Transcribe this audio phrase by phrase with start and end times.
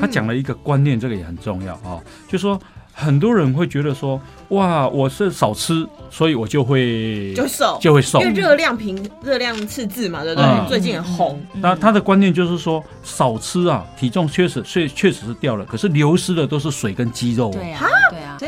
[0.00, 2.58] 他讲了一个观念，这个也很重要啊，就说
[2.92, 8.20] 很多人会觉得说，哇，我是少吃，所以我就会就瘦，就会瘦。
[8.20, 8.32] 因为。
[8.32, 10.48] 热量平热量赤字嘛，对不对？
[10.48, 10.66] 嗯。
[10.68, 17.52] 最近很红，那他的观念就是说，少吃啊，体重确实确确实是掉了，可是流失的都是水跟肌肉哦。
[17.52, 17.86] 对啊，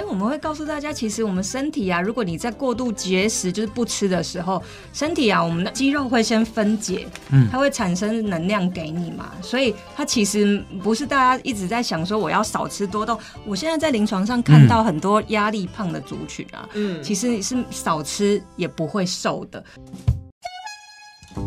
[0.09, 4.63] 我们会告诉大家，其实我们身体啊，如果你在过度节食，就是不吃的时候，
[4.93, 13.19] 身体啊，我们的肌肉会先分解，嗯它会产生能量给你嘛，所以它其实不是大家一直在想说我要少吃多动。
[13.45, 19.63] 我现在在临床上看到很多压力胖的族群啊，嗯，其实你是少吃也不会瘦的。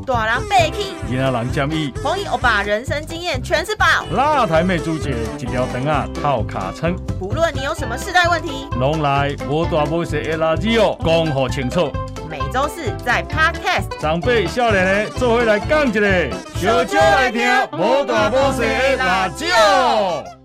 [0.06, 11.92] 大人被 k 其他人建议，红衣欧巴人生经验全是宝，辣台妹主姐一条肠啊套卡称，不论你有什么世代问题，拢来无大无小的垃圾哦，讲好清楚。
[12.30, 14.00] 每周四在 Podcast。
[14.00, 17.42] 长辈少年的做伙来讲一个，小酒来听
[17.74, 20.41] 无大无小的辣椒。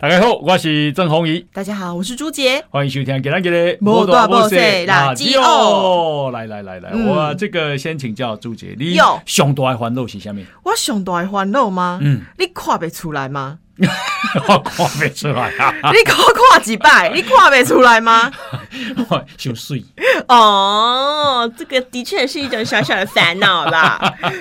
[0.00, 2.64] 大家好，我是郑鸿仪，大家好，我是朱杰。
[2.70, 6.30] 欢迎收听今天的莫大莫小的辣椒哦。
[6.32, 10.36] 来来来来，嗯我这个先请教朱杰，你有上大的烦恼是啥物？
[10.62, 11.98] 我上大的烦恼吗？
[12.00, 13.58] 嗯，你看不出来吗？
[14.48, 18.30] 我看不出来啊，你看看几摆，你看不出来吗？
[19.08, 19.84] 我想水。
[20.26, 23.98] 哦，这个的确是一种小小的烦恼啦。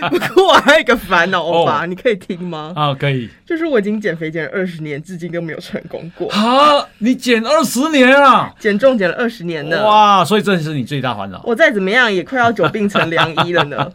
[0.10, 2.74] 不 过我还有一个烦恼，欧巴，哦你可以听吗？
[2.76, 3.30] 啊，可以。
[3.46, 6.30] 就是我已经减肥减了二十年，至今都没有成功过。
[6.32, 8.54] 啊，你减二十年啊！
[8.60, 13.90] 减重减了二十年呢，哇，所以这是你最大烦恼我再怎么样也快要久病成良医了呢。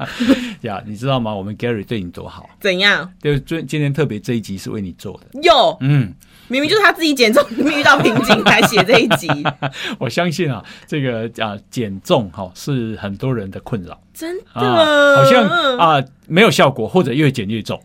[0.63, 0.81] 呀！
[0.87, 1.35] 你知道吗？
[1.35, 3.13] 我们 Gary 对你多好，怎样？
[3.21, 5.32] 就今今天特别这一集是为你做的。
[5.41, 6.13] 有嗯，
[6.49, 9.29] 明明就是他自己减重遇到瓶颈才写这一集，
[9.99, 13.99] 我相信啊，这个啊减重哈、是很多人的困扰。
[14.13, 15.45] 真啊，的，好像
[15.79, 17.81] 啊没有效果，或者越减越重。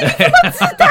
[0.78, 0.86] 大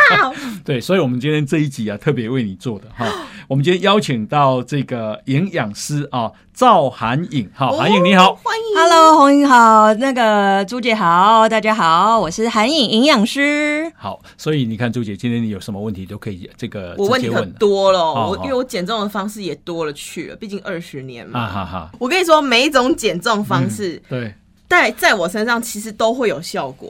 [0.69, 3.07] 对，所以我们今天这一集啊，特别为你做的哈。
[3.49, 7.49] 我们今天邀请到这个营养师啊，赵涵颖。
[7.55, 8.35] 哈，涵颖你好。
[8.35, 13.91] 欢迎 Hello，红英好，那个朱姐好，大家好，我是涵颖营养师。
[13.97, 21.39] 好，所以你看朱姐，今天你有什么问题都可以这个我问题很多了，哦我因为我减重的方式也多了去了，毕竟二十年嘛。
[21.39, 21.89] 啊哈哈。
[21.97, 24.35] 我跟你说，每一种减重方式，对
[24.69, 26.89] 在在我身上其实都会有效果。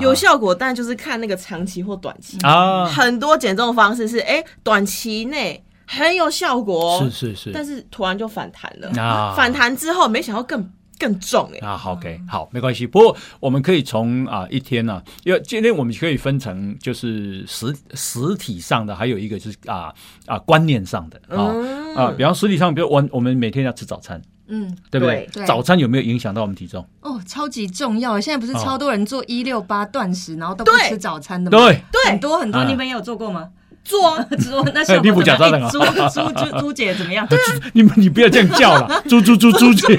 [0.00, 2.38] 有效果，但就是看那个长期或短期。
[2.38, 7.52] 啊，很多减重方式是，哎、短期内很有效果、哦，是是是。
[7.52, 9.00] 但是突然就反弹了。
[9.00, 10.68] 啊 反弹之后，没想到更
[10.98, 12.86] 更重哎、啊，好，OK，好，没关系。
[12.86, 19.94] 不过我们可以从啊一天呢、因为今天我们可以分成就是实实体上的，还有一个就是啊
[20.26, 25.28] 啊观念上的啊、嗯啊，比方实体上，比如我我们每天要吃早餐，嗯，对不对？
[25.32, 26.84] 对早餐有没有影响到我们体重？
[27.00, 28.20] 哦，超级重要！
[28.20, 31.58] 现在不是哦超多人做一六八断食，然后都不吃早餐的吗？
[31.58, 33.48] 对，对很多很多，啊你们也有做过吗？
[33.84, 37.26] 做啊， 做那效果你不假的哎朱朱朱朱姐怎么样？
[37.26, 37.38] 对
[37.72, 39.96] 你们你不要这样叫了， 猪猪猪猪姐。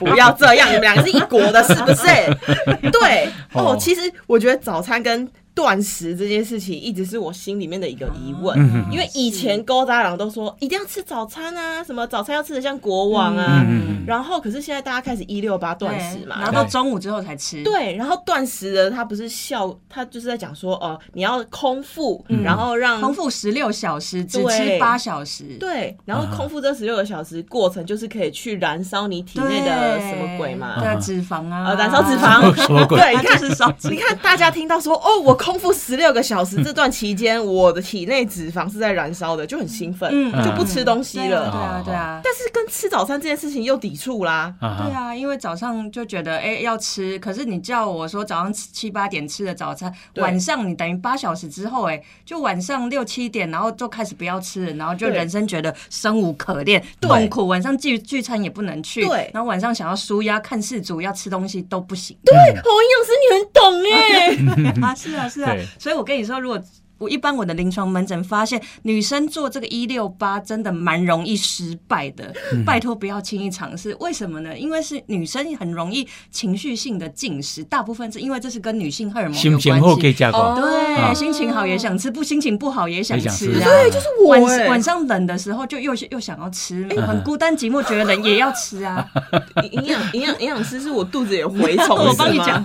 [0.00, 2.06] 不要这样，你们两个是一国的，是不是？
[2.90, 8.58] 对哦哦，其实我觉得早餐跟断食这件事情一直是我心里面的一个疑问，
[8.90, 13.64] 因为以前勾搭郎都说一定要吃早餐啊，什么早餐要吃的像国王啊，
[14.06, 17.62] 然后可是现在大家开始一六八断食嘛，然后到中午之后才吃。
[17.62, 24.54] 对，然后断食的他不是笑，他就是在讲说，哦、你要空腹，然后让空腹十六小时，只对。
[24.54, 25.44] 吃八小时。
[25.60, 30.80] 对，然后啊空腹这十六个小时过程就是可以去燃烧你体内的什么鬼嘛？
[30.80, 32.98] 对啊，脂肪啊，呃，燃烧脂肪，什么鬼？
[33.00, 33.90] 对，你看 它就是烧脂肪。
[33.90, 40.42] 你看大家听到说，哦，我空腹十六个小时，这段期间我的体内脂肪是在燃烧的，就很兴奋，嗯。
[40.42, 41.50] 就不吃东西了。
[41.50, 42.20] 对啊，对啊。
[42.24, 44.54] 但是跟吃早餐这件事情又抵触啦。
[44.58, 59.30] 啊，对啊，因为早上就觉得哎、要吃，可是你叫我说早上七七八点吃的早餐，晚上你等于八小时之后哎、就晚上六七点，然后就开始不要吃了，然后就人生觉得生无可恋，痛苦，晚上聚聚餐也不能去，对。
[59.34, 63.62] 然后晚上想要舒压看世足要吃东西都不行，对，侯营养师你很懂
[63.92, 64.80] 哎。
[64.88, 66.62] 啊，是啊，是啊，所以我跟你说，如果
[66.98, 73.94] 我一般我的临床门诊发现，女生做这个一六八真的蛮容易失败的，嗯拜托不要轻易尝试。
[74.00, 74.56] 为什么呢？
[74.56, 80.02] 因为是女生很容易情绪性的进食，大部分是因为这是跟女性荷尔蒙有心情后关系。
[80.02, 80.40] 可以加过。
[80.40, 83.34] 哦对，啊心情好也想吃，不心情不好也想吃啊。
[83.34, 89.06] 吃对就是我晚哎晚上冷的时候就又又想要吃，很孤单寂寞，觉得冷也要吃啊。
[89.72, 92.62] 营养营养营养师是我肚子有蛔虫， 我帮你讲，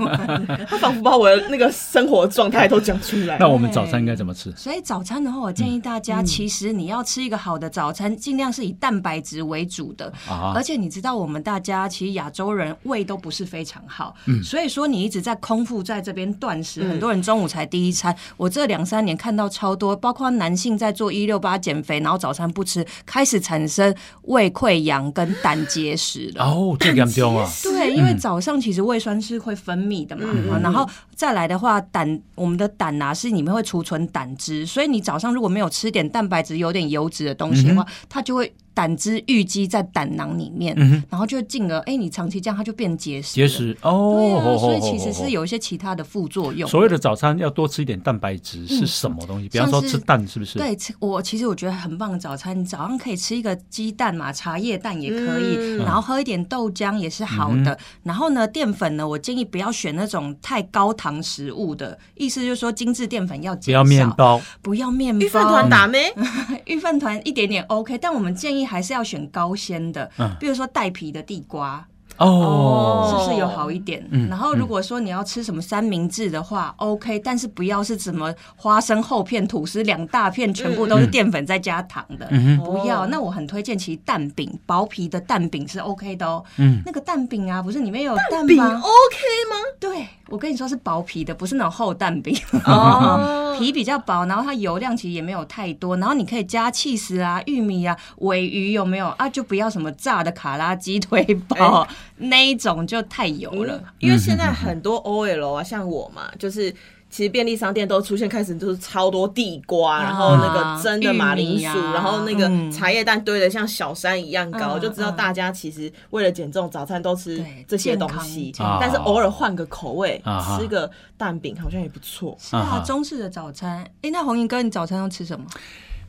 [0.69, 3.37] 他仿佛把我的那个生活状态都讲出来。
[3.39, 4.53] 那我们早餐应该怎么吃？
[4.57, 10.11] 所以早餐的话，我建议大家，其实你要吃一个好的早餐，尽量是以蛋白质为主的。
[10.27, 18.13] 啊而且你知道，我们大家其实亚洲人胃都不是非常好，嗯所以说你一直在空腹在这边断食，很多人中午才第一餐。
[18.35, 26.43] 我这两三年看到超多，包括男性在做一六八减肥，然后早餐不吃，开始产生胃溃疡跟胆结石了。
[26.43, 27.49] 哦，这个严重啊！
[27.63, 40.73] 对，因为早上其实胃酸是会分泌的嘛，啊然后再来的话，胆我们的胆啊是里面会储存胆汁，所以你早上如果没有吃点蛋白质、有点油脂的东西的话，它就会胆汁淤积在胆囊里面，
[41.09, 43.33] 然后就进而哎，你长期这样它就变结石。
[43.33, 43.45] 结。
[43.45, 46.69] 石哦，对啊，吼所以其实是有一些其他的副作用。
[46.69, 49.49] 所谓的早餐要多吃一点蛋白质是什么东西？
[49.49, 50.57] 比方说吃蛋，是不是？
[50.57, 57.77] 对，吃我其实我觉得很棒的早餐，你早上可以吃一个鸡蛋嘛，茶叶蛋也可以，嗯然后喝一点豆浆也是好的。
[58.03, 66.13] 然后呢，淀粉呢，我建议不要选那种太高糖食物的，意思就是说精致淀粉要减不要面少，包，不要面包，预饭团打咩？
[66.65, 71.87] 预饭团一点点 OK，但我们建议还是要选高纤的，嗯比如说带皮的地瓜。
[72.19, 74.05] 哦，是不是有好一点？
[74.11, 83.03] 嗯然后如果说你要吃什么三明治的话、o k 但是不要是什么花生厚片、吐司两大片，全部都是淀粉再加糖的，嗯不要。
[83.03, 86.43] 哦那我很推荐，其实蛋饼薄皮的蛋饼是 OK 的哦。
[86.57, 89.17] 嗯那个蛋饼啊，不是里面有蛋饼吗？OK
[89.49, 89.55] 吗？
[89.79, 92.37] 对，我跟你说是薄皮的，不是那种厚蛋饼。
[92.65, 99.27] 哦， 皮比较薄，然后它油量其实也没有太多，然后你可以加气丝啊、玉米啊、尾鱼有没有啊？
[99.29, 103.75] 就不要什么炸的卡拉鸡腿堡、那一种就太油了。
[103.77, 106.73] 嗯因为现在很多 OL 啊，像我嘛，就是。
[107.11, 122.37] 其实便利商店都出现开始就是超多地瓜，然后那个蒸的马铃薯，啊然后那个嗯茶叶蛋堆的像小山一样高，嗯就知道大家其实为了减重，早餐都吃对这些东西，但是偶尔换个口味啊，吃个蛋饼好像也不错。
[122.39, 123.83] 是啊，啊中式的早餐。
[124.03, 125.47] 哎，那红英哥，你早餐都吃什么？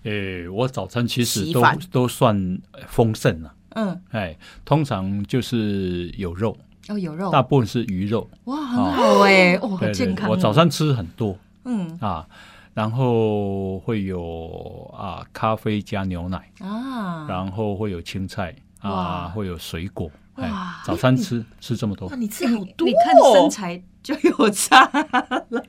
[0.02, 6.56] 诶，我早餐其实都都算丰盛了，嗯，哎，通常就是有肉，
[6.88, 10.32] 哦，有肉，大部分是鱼肉，哇，很好哎，哦，好对对，健康哦。
[10.32, 11.96] 我早餐吃很多嗯。
[12.00, 12.26] 啊，
[12.74, 22.88] 然后会有啊咖啡加牛奶，啊，然后会有青菜啊，会有水果，哎哇，早餐吃吃这么多哇，，你吃好多、哦！
[22.88, 25.46] 你看身材就有差了？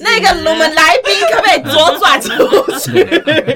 [0.00, 2.28] 那个我们来宾可不可以左转出
[2.78, 2.92] 去？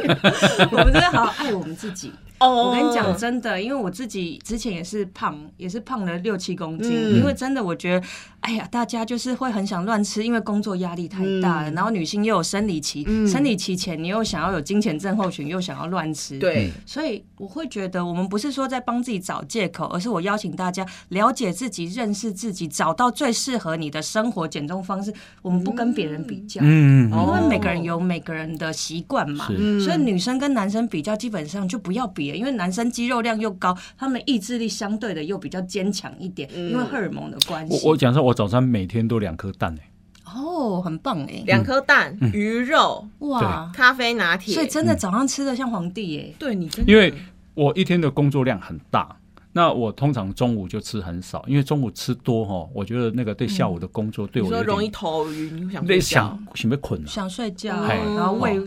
[0.72, 2.12] 我们真的好好爱我们自己。
[2.40, 6.92] 哦我跟你讲真的，因为我自己之前也是胖，也是胖了六七公斤。
[6.92, 8.06] 嗯因为真的，我觉得，
[8.42, 11.70] 哎呀，大家就是会很想乱吃，因为工作压力太大了。
[11.70, 16.38] 嗯然后女性又有生理期，嗯生理期前你又想要有金钱症候群，又想要乱吃。。
[16.38, 25.12] 对，所以我会觉得，我们不是说在帮自己找借口，而是我邀请大家了解自己、认识自己，找到最适合你的生活减重方式。
[25.42, 29.48] 我们不跟别人比较，嗯，哦因为每个人有每个人的习惯嘛。
[29.84, 37.84] 所以女生跟男生比较，基本上就不要比了，因为男生肌肉量又高，他们意志力相对的又比较坚强一点，因为荷尔蒙的关系。
[37.84, 39.82] 我我讲说，我早餐每天都两颗蛋诶，
[40.24, 43.70] 哦，很棒哎，两颗蛋、嗯鱼肉、哇！
[43.74, 46.34] 咖啡拿铁，所以真的早上吃的像皇帝耶。
[46.38, 47.12] 对你真的因为
[47.54, 49.16] 我一天的工作量很大。
[49.58, 57.06] 那我通常中午就吃很少，因为中午吃多哈，我觉得那个对下午的工作对我有你说容易头晕，你想类睡想想被困了。
[57.08, 58.60] 想睡觉，哦然后胃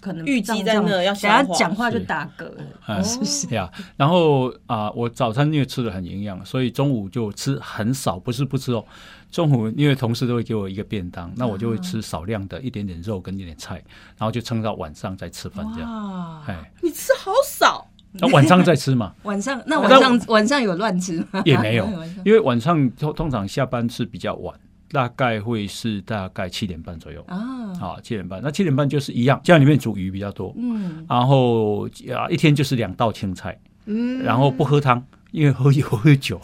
[0.00, 2.50] 可能淤积在那要等下讲话就打嗝。
[2.86, 3.54] 哎是？
[3.54, 8.82] 呀，然后啊、我早餐因为吃的很营养，所以中午就吃很少，不是不吃哦。
[9.30, 13.74] 中午因为同事都会给我一个便当，那我就会吃少量的一点点肉跟一点菜，
[14.16, 15.90] 然后就撑到晚上再吃饭这样。
[15.90, 16.42] 哇！
[16.46, 21.42] 哎，你吃好少，那晚上再吃嘛， 晚上那那晚上晚上有乱吃吗？
[21.44, 21.86] 也没有，
[22.24, 24.54] 因为晚上通通常下班是比较晚，
[24.90, 27.22] 大概会是大概七点半左右。
[27.28, 36.40] 啊，好，七点半，那七点半就是一样，家里面煮鱼比较多，嗯，然后啊一天就是两道青菜，嗯，然后不喝汤，因为喝酒喝酒，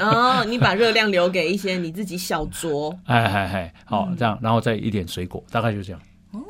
[0.00, 6.00] 哦， 你把热量留给一些你自己小酌，哎哎哎，好这样，然后再一点水果，大概就这样。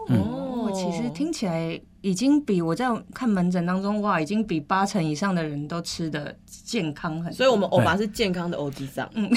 [0.08, 7.32] 哦，其实听起来已经比我在看门诊当中哇，已经比八成以上的人都吃的健康很多。
[7.32, 9.30] 所以我们欧巴是健康的欧吉桑，嗯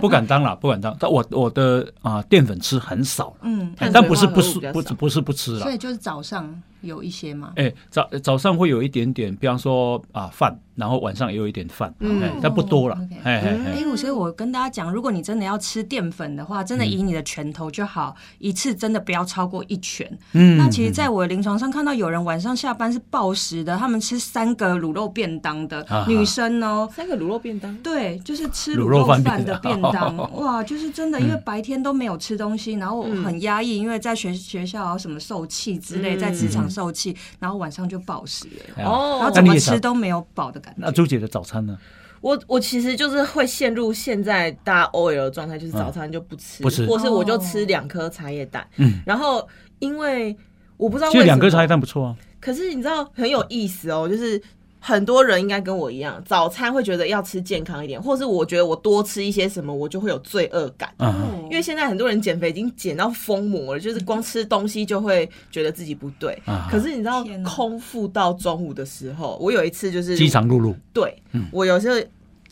[0.00, 0.96] 不敢当了，不敢当。
[0.98, 5.60] 但我我的啊淀粉吃很少，嗯，但不是不是不是不是不吃了。
[5.60, 7.52] 所以就是早上有一些嘛。
[7.56, 13.20] 哎，早早上会有一点点，比方说啊饭，然后晚上也有一点饭，嗯哎，但不多了哦，OK。
[13.24, 20.06] 哎哎哎，哎，我所以，我跟大家讲，如果你真的要吃淀粉的话，真的以你的拳头就好，一次真的不要超过一拳。
[20.32, 26.88] 嗯那其实，在我的临床上看到有人晚上下班是暴食的，他们吃三个卤肉便当的啊女生哦。
[26.94, 29.92] 三个卤肉便当，对，就是吃卤卤肉肉饭的便当。
[29.92, 36.18] 当， 哇，就是真的，因为白天都没有吃东西，然后嗯很压抑，因为在学学校啊什么受气之类，嗯。
[36.20, 39.18] 在职场受气，然后晚上就暴食了，哦。
[39.18, 40.80] 然后怎么吃都没有饱的感觉。
[40.80, 41.76] 那朱姐的早餐呢？
[42.20, 46.86] 我我其实就是会陷入现在大家 OL 的状态，就是早餐就不吃，不吃。
[46.86, 47.38] 或是我就哦。
[47.38, 48.66] 吃两颗茶叶蛋。
[48.76, 49.46] 嗯，然后
[49.80, 50.34] 因为
[50.76, 52.16] 我不知道其为什么，实两个茶叶蛋不错啊。
[52.40, 54.40] 可是你知道很有意思哦，就是
[54.80, 60.92] 很多人应该跟我一样，早餐会觉得要吃健康一点，或是我觉得我多吃一些什么，我就会有罪恶感。
[60.98, 61.14] 嗯，
[61.44, 66.38] 因为现在很多人减肥已经减到疯魔了，就是光吃东西就会觉得自己不对。
[66.44, 70.74] 啊可是你知道空腹到中午的时候，我有一次就是饥肠辘辘。
[70.92, 71.96] 对，嗯我有时候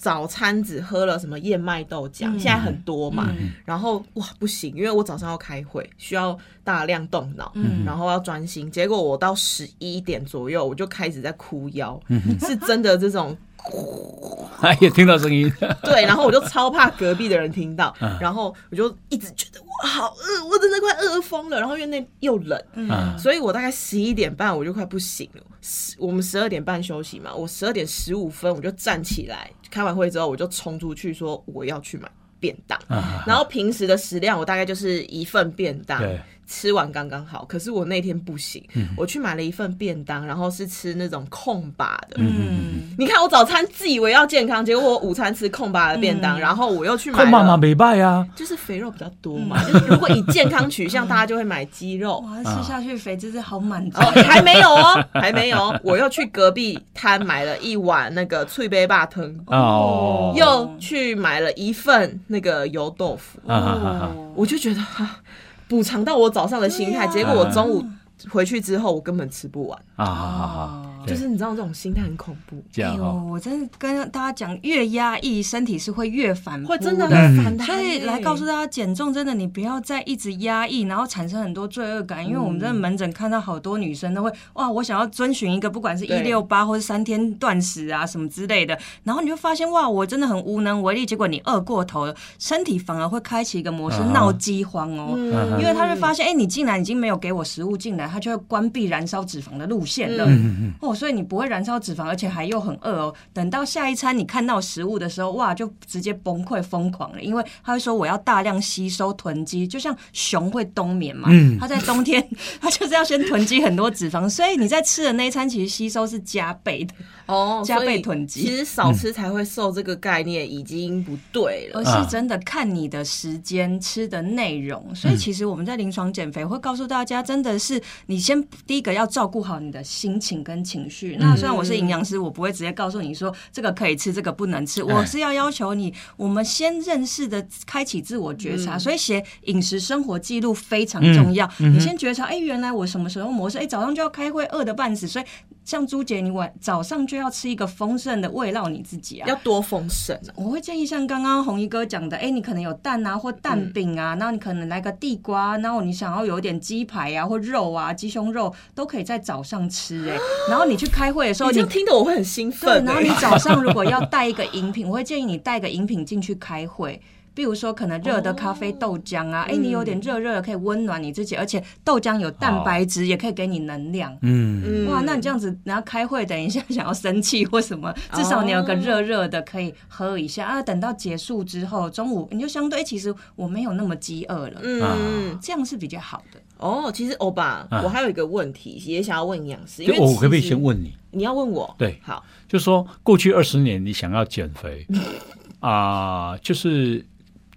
[0.02, 2.40] 早餐只喝了什么燕麦豆浆，嗯。
[2.40, 3.52] 现在很多嘛，嗯。
[3.64, 7.84] 然后哇不行，因为我早上要开会，需要大量动脑，嗯。
[7.86, 12.20] 然后要专心，结果我到十一点左右我就开始在哭腰，嗯。
[12.40, 13.36] 是真的这种
[14.60, 15.48] 哎呀，听到声音，
[15.84, 18.18] 对，然后我就超怕隔壁的人听到，嗯。
[18.20, 23.16] 然后我就一直觉得我好饿，我真的快饿疯了，然后因为那又冷，嗯。
[23.16, 25.42] 所以我大概十一点半我就快不行了。
[25.60, 32.78] 十我们十二点半休息嘛，我十二点十五分我就站起来，开完会之后我就冲出去说我要去买便当。
[32.88, 35.98] 啊然后平时的食量我大概就是一份便当。
[35.98, 36.20] 对，
[36.52, 37.46] 吃完刚刚好。
[37.48, 38.62] 可是我那天不行，
[38.94, 42.16] 我去买了一份便当，然后是吃那种空把的。
[42.18, 47.56] 嗯，你看我早餐自以为要健康，结果我午餐吃空把的便当，嗯然后我又去买看妈妈了。
[47.56, 48.26] 没败啊。
[48.36, 52.18] 就是肥肉比较多嘛， 就是如果以健康取向，大家就会买鸡肉。
[52.18, 54.10] 哇，吃下去肥就是，好满足哦，。
[54.26, 55.74] 还没有哦，还没有。
[55.82, 65.20] 我又去隔壁摊买了一碗那个脆杯霸汤，哦，又去买了一份那个油豆腐，啊啊啊啊我就觉得哈，
[65.68, 67.06] 补偿到我早上的心态。
[67.08, 67.84] 结果我中午
[68.30, 78.04] 回去之后，我根本吃不完，啊就是你知道这种心态很恐怖，这样哎呦，哈，我真的跟大家讲，越压抑，身体是会越反会真的反弹所以欸。
[78.04, 82.26] 来告诉大家，减重真的你不要再一直压抑，然后产生很多罪恶感。
[82.26, 91.04] 因为我们在门诊看到好多女生都会哇，我想要遵循一个不管是一对六八或是三天断食啊什么之类的，然后你就发现哇，我真的很无能为力。
[91.04, 95.14] 结果你饿过头了，身体反而会开启一个模式，啊闹饥荒哦。
[95.16, 100.24] 嗯因为他会发现，哎、你竟然已经没有给我食物进来，他就会关闭燃烧脂肪的路线了。
[100.26, 103.14] 嗯嗯哦，所以你不会燃烧脂肪，而且还又很饿哦。
[103.32, 112.26] 等到下一餐你看到食物的时候，哇，就直接崩溃疯狂了，因为他会说我要大量吸收囤积，就像熊会冬眠嘛，嗯它在冬天
[112.60, 116.94] 它就是要先囤积很多脂肪，所以你在吃的那一餐其实吸收是加倍的，
[117.26, 121.92] 哦， 加倍囤积其实少吃才会瘦这个概念已经不对了而。
[121.92, 124.94] 是真的看你的时间、吃的内容。
[124.94, 131.16] 所以其实我们在临床减肥会告诉大家，真的是你先第一个要照顾好你的心情跟情绪。
[131.18, 138.78] 那虽然我是营养师，我不会直接告诉你说这个可以吃，这个不能吃，我是要要求你，我们先认识的开启自我觉察。
[138.78, 141.48] 所以写饮食生活记录非常重要。
[141.58, 143.58] 你先觉察，哎，原来我什么时候模式？
[143.58, 145.24] 哎，早上就要开会，饿得半死，所以
[145.64, 149.28] 像朱姐，你晚早上就要吃一个丰盛的慰劳你自己啊。
[149.28, 150.34] 要多丰盛啊！
[150.34, 160.16] 我会建议像刚刚红衣哥讲的，哎、你可能有蛋啊或蛋饼啊，然后你可能来个地瓜，然后你想要有一点鸡排啊或肉啊，鸡胸肉都可以在早上吃、哎，
[160.48, 162.84] 然后你去开会的时候，你你听得我会很兴，奋欸。
[162.84, 167.00] 然后你早上如果要带一个饮品，我会建议你带个饮品进去开会。
[167.34, 174.16] 比如说，可能热的咖啡、豆浆啊，哎、你有点热热的，可以温暖你自己，而且豆浆有蛋白质，也可以给你能量。
[174.22, 180.62] 嗯，嗯哇，那你这样子，然后开会，等一下想要生气或什么，至少你有个热热的可以喝一下、 啊。
[180.62, 186.40] 等到结束之后，中午你就相对，哎其实我没有那么饥饿了，嗯，这样是比较好的。
[186.58, 190.60] 哦，其实欧巴，啊我还有一个问题，也想要问营养师，因为我可不可以先？
[190.60, 190.94] 问你？
[191.10, 191.74] 你要问我？
[191.76, 194.86] 对好，就说过去二十年你想要减肥
[195.60, 197.04] 啊、就是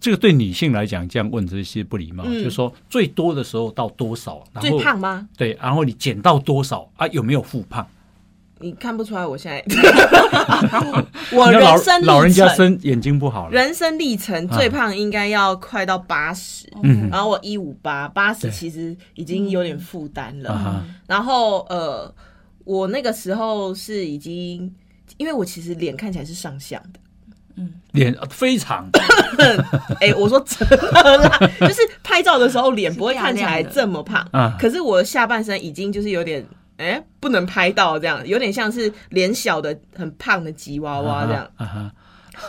[0.06, 2.24] 这个对女性来讲，这样问这些不礼貌。
[2.28, 5.28] 嗯就说最多的时候到多少，然后最胖吗？
[5.36, 7.08] 对，然后你减到多少啊？
[7.08, 7.84] 有没有复胖？
[8.60, 9.66] 你看不出来我现在，
[11.36, 20.86] 我人生老老人家生眼睛不好了，人生历程最胖应该要快到八十、嗯然后我一五八，八十其实已经有点负担了。
[21.08, 22.14] 然后呃，
[22.64, 24.72] 我那个时候是已经，
[25.18, 27.00] 因为我其实脸看起来是上相的。
[27.92, 28.90] 脸非常
[30.02, 30.78] 哎、我说真的
[31.18, 36.46] 啦，就是拍照的时候脸不会看起来这么胖，啊可是我下半身已经就是有点。
[36.78, 41.50] 哎、不能拍到这样，有点像是脸小的很胖的吉娃娃这样。
[41.56, 41.92] 啊哈。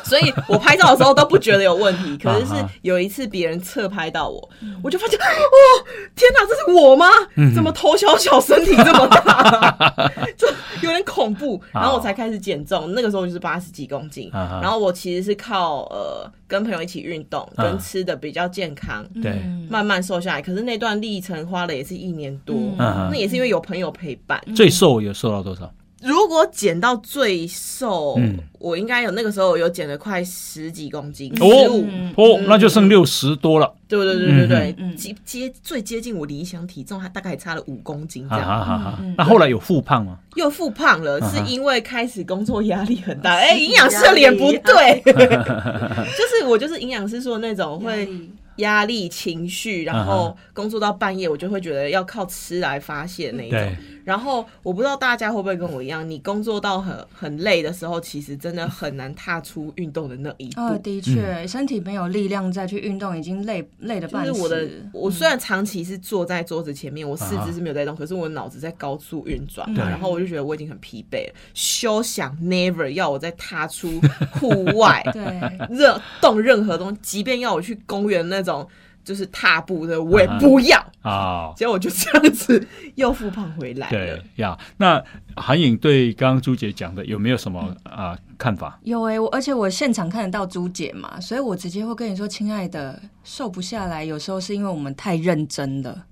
[0.04, 2.16] 所以我拍照的时候都不觉得有问题。
[2.18, 4.48] 可是是有一次别人侧拍到我，
[4.82, 5.24] 我就发现， 哦，
[6.14, 7.06] 天哪，这是我吗？
[7.36, 9.76] 嗯怎么头小小，身体这么大，
[10.36, 10.46] 就
[10.82, 11.60] 有点恐怖。
[11.72, 14.30] 啊然后我才开始减重，那个时候就是八十几公斤。
[14.32, 19.04] 然后我其实是靠呃跟朋友一起运动，啊跟吃的比较健康。
[19.22, 24.40] 对嗯慢慢瘦下来，可是那段历程花了也是一年多，那也是因为有朋友陪伴。
[24.54, 25.70] 最瘦有瘦到多少？
[26.06, 28.38] 如果减到最瘦，嗯。
[28.58, 31.86] 我应该有那个时候有减了快十几公斤，十哦五、
[32.16, 33.72] 哦，那就剩六十多了。
[33.86, 38.98] 对对对对对，接接最接近我理想体重，还大概还差了五公斤这哈样，哈！
[39.16, 40.18] 那后来有复胖吗？
[40.34, 43.34] 又复胖了，是因为开始工作压力很大。
[43.34, 48.08] 哎、营养师的脸不对， 就是我就是营养师说的那种会
[48.56, 53.60] 压力、情绪，然啊后工作到半夜，我就会觉得要靠吃来发泄那一种。
[53.60, 53.76] 对。
[54.06, 60.60] 然后我不知道大家会不会跟我一样，你工作到很很累的时候，其实真的很难踏出运动的那一步。
[60.60, 64.32] 呃，的确，身体没有力量再去运动，已经累累的就半死。
[64.32, 74.00] 是我的，我虽然长期是坐在桌子前面，我四啊肢是没有在动，可是我脑子在高速运转嘛，对然后我就觉得我已经很疲惫了，休想 never 要我再踏出
[74.38, 75.22] 户外， 对，
[75.68, 78.64] 任动任何东西，即便要我去公园那种
[79.06, 80.84] 就是踏步的，我也啊不要。
[81.00, 84.18] 啊，结果我就这样子又复胖回来对了。
[84.34, 84.58] 呀。
[84.78, 85.00] 那
[85.36, 88.76] 韩颖对刚刚朱姐讲的有没有什么啊看法？
[88.82, 96.04] 有哎、我而且我现场看得到朱姐嘛，所以我直接会跟你说，亲爱的，瘦不下来，有时候是因为我们太认真了。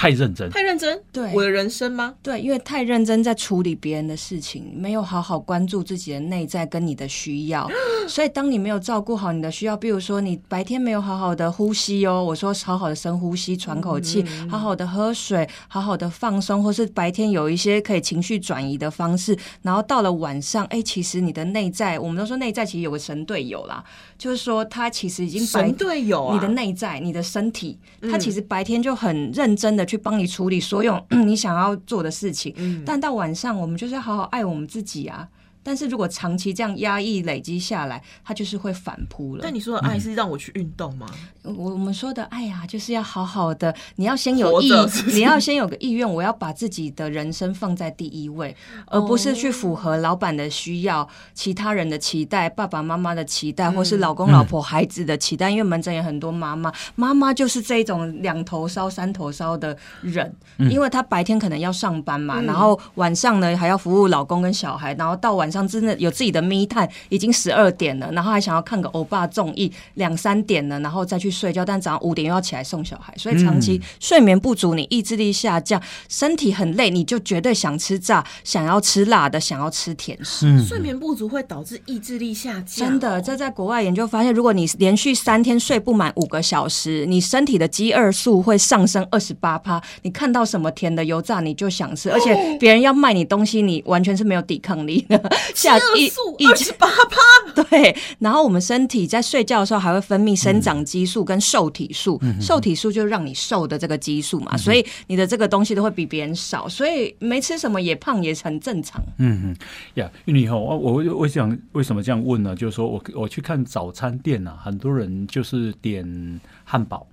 [0.00, 1.30] 太认真，太认真，对。
[1.34, 2.14] 我的人生吗？
[2.22, 7.68] 对，因为太认真在处理别人的事情，没有好好关注自己的内在跟你的需要，
[8.08, 23.84] 所以当你没有照顾好你的需要，比如说你白天没有好好的呼吸哦，我说好好的深呼吸，喘口气，好好的喝水，好好的放松，或是白天有一些可以情绪转移的方式，然后到了晚上，哎，其实你的内在，我们都说内在其实有个神队友啦，
[24.16, 26.34] 就是说他其实已经白神队友啊！
[26.34, 27.78] 你的内在、你的身体，
[28.10, 35.28] 他其实白天就很认真的去帮你处理所有你想要做的事情，嗯但到晚上我们就是要好好爱我们自己啊。
[35.62, 39.54] 但是如果长期这样压抑累积下来，它就是会反扑了但。
[39.54, 41.06] 你说的爱是让我去运动吗？
[41.42, 44.70] 我我们说的爱呀、就是要好好的，你要先有意
[45.12, 48.54] 你要先有个意愿，我要把自己的人生放在第一位，
[48.86, 55.50] 而不是去符合老板的需要、其他人的期待、爸爸妈妈的期待，或是老公老婆、孩子的期待。
[55.50, 80.46] 因为门诊有很多妈妈，妈妈就是这种两头烧、三头烧的人，因为她白天可能要上班嘛，嗯然后晚上呢还要服务老公跟小孩，然后到晚上真的有自己的 me time，已经十二点了，然后还想要看个欧巴综艺，两三点了，然后再去睡觉，但早上五点又要起来送小孩，所以长期睡眠不足，你意志力下降，身体很累，你就绝对想吃炸，想要吃辣的，想要吃甜食。
[80.46, 89.82] 嗯睡眠不足会导致意志力下降，真的，这在国外研究发现，如果你连续三天睡不满五个小时，你身体的饥饿素会上升二十八趴。
[90.02, 95.20] 你看到什么甜的油炸，你就想吃，而且别人要卖你东西，你完全是没有抵抗力的。
[95.54, 109.02] 下一激素一二十八趴， 对，然后我们身体在睡觉的时候还会分泌生长激素跟瘦体素，瘦体素就是让你瘦的这个激素嘛，所以你的这个东西都会比别人少，所以没吃什么也胖也很正常。
[109.18, 109.56] 嗯嗯
[109.94, 112.54] 呀，玉女以后我我我想为什么这样问呢？
[112.54, 117.06] 就是说我我去看早餐店啊，很多人就是点汉堡。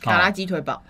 [0.00, 0.80] 卡拉鸡腿堡，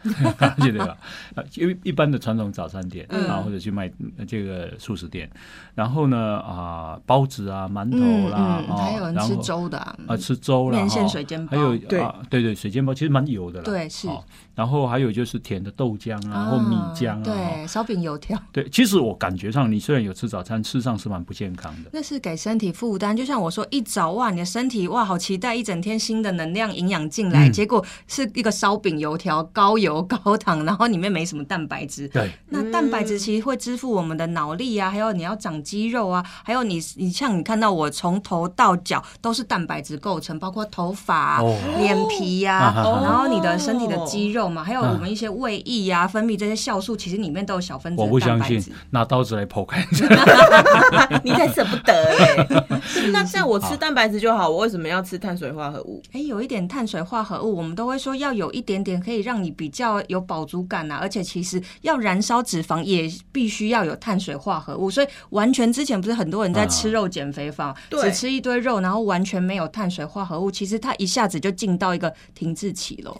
[0.61, 0.87] 鸡腿堡？
[1.35, 3.27] 啊，因为一般的传统早餐店嗯。
[3.29, 5.29] 啊，或者去卖呃这个素食店，
[5.75, 11.09] 然后呢啊，包子啊、馒头啦，还有人吃粥的、啊，啊，吃粥啦，面线哦。
[11.09, 11.57] 水煎包。
[11.57, 12.01] 还有对。
[12.01, 14.09] 啊，对对，水煎包其实蛮油的啦，对是。
[14.09, 14.23] 哦
[14.59, 18.37] 然后还有就是甜的豆浆啊，或米浆啊，哦对，烧饼油条。
[18.51, 21.90] 对，其实我感觉上，你虽然有吃早餐，吃上是蛮不健康的。
[21.92, 32.09] 那是给身体负担，就像我说，一早哇，你的身体哇，好期待一整天新的能量营养进来，嗯结果是一个烧饼油条，高油高糖，然后里面没什么蛋白质。
[32.09, 49.87] 对，那蛋白质其实会支付我们的脑力啊，还有你要长肌肉啊，还有你你像你看到我从头到脚都是蛋白质构成，包括头发啊、哦脸皮呀、然后你的身体的肌肉嘛，还有我们一些胃液呀、分泌这些酵素，其实里面都有小分子我不相信蛋白质。，拿刀子来剖开。
[51.24, 52.64] 你才舍不得 嘞。
[53.12, 56.02] 那像我吃蛋白质就好，我为什么要吃碳水化合物？
[56.12, 73.16] 哎，有一点碳水化合物，我们都会说要有一点点可以让你比较有饱足感啊，而且其实要燃烧脂肪也必须要有碳水化合物，所以完全之前不是很多人在吃肉减肥法，对只吃一堆肉，然后完全没有碳水化合物，其实它一下子就进到一个停滞期了。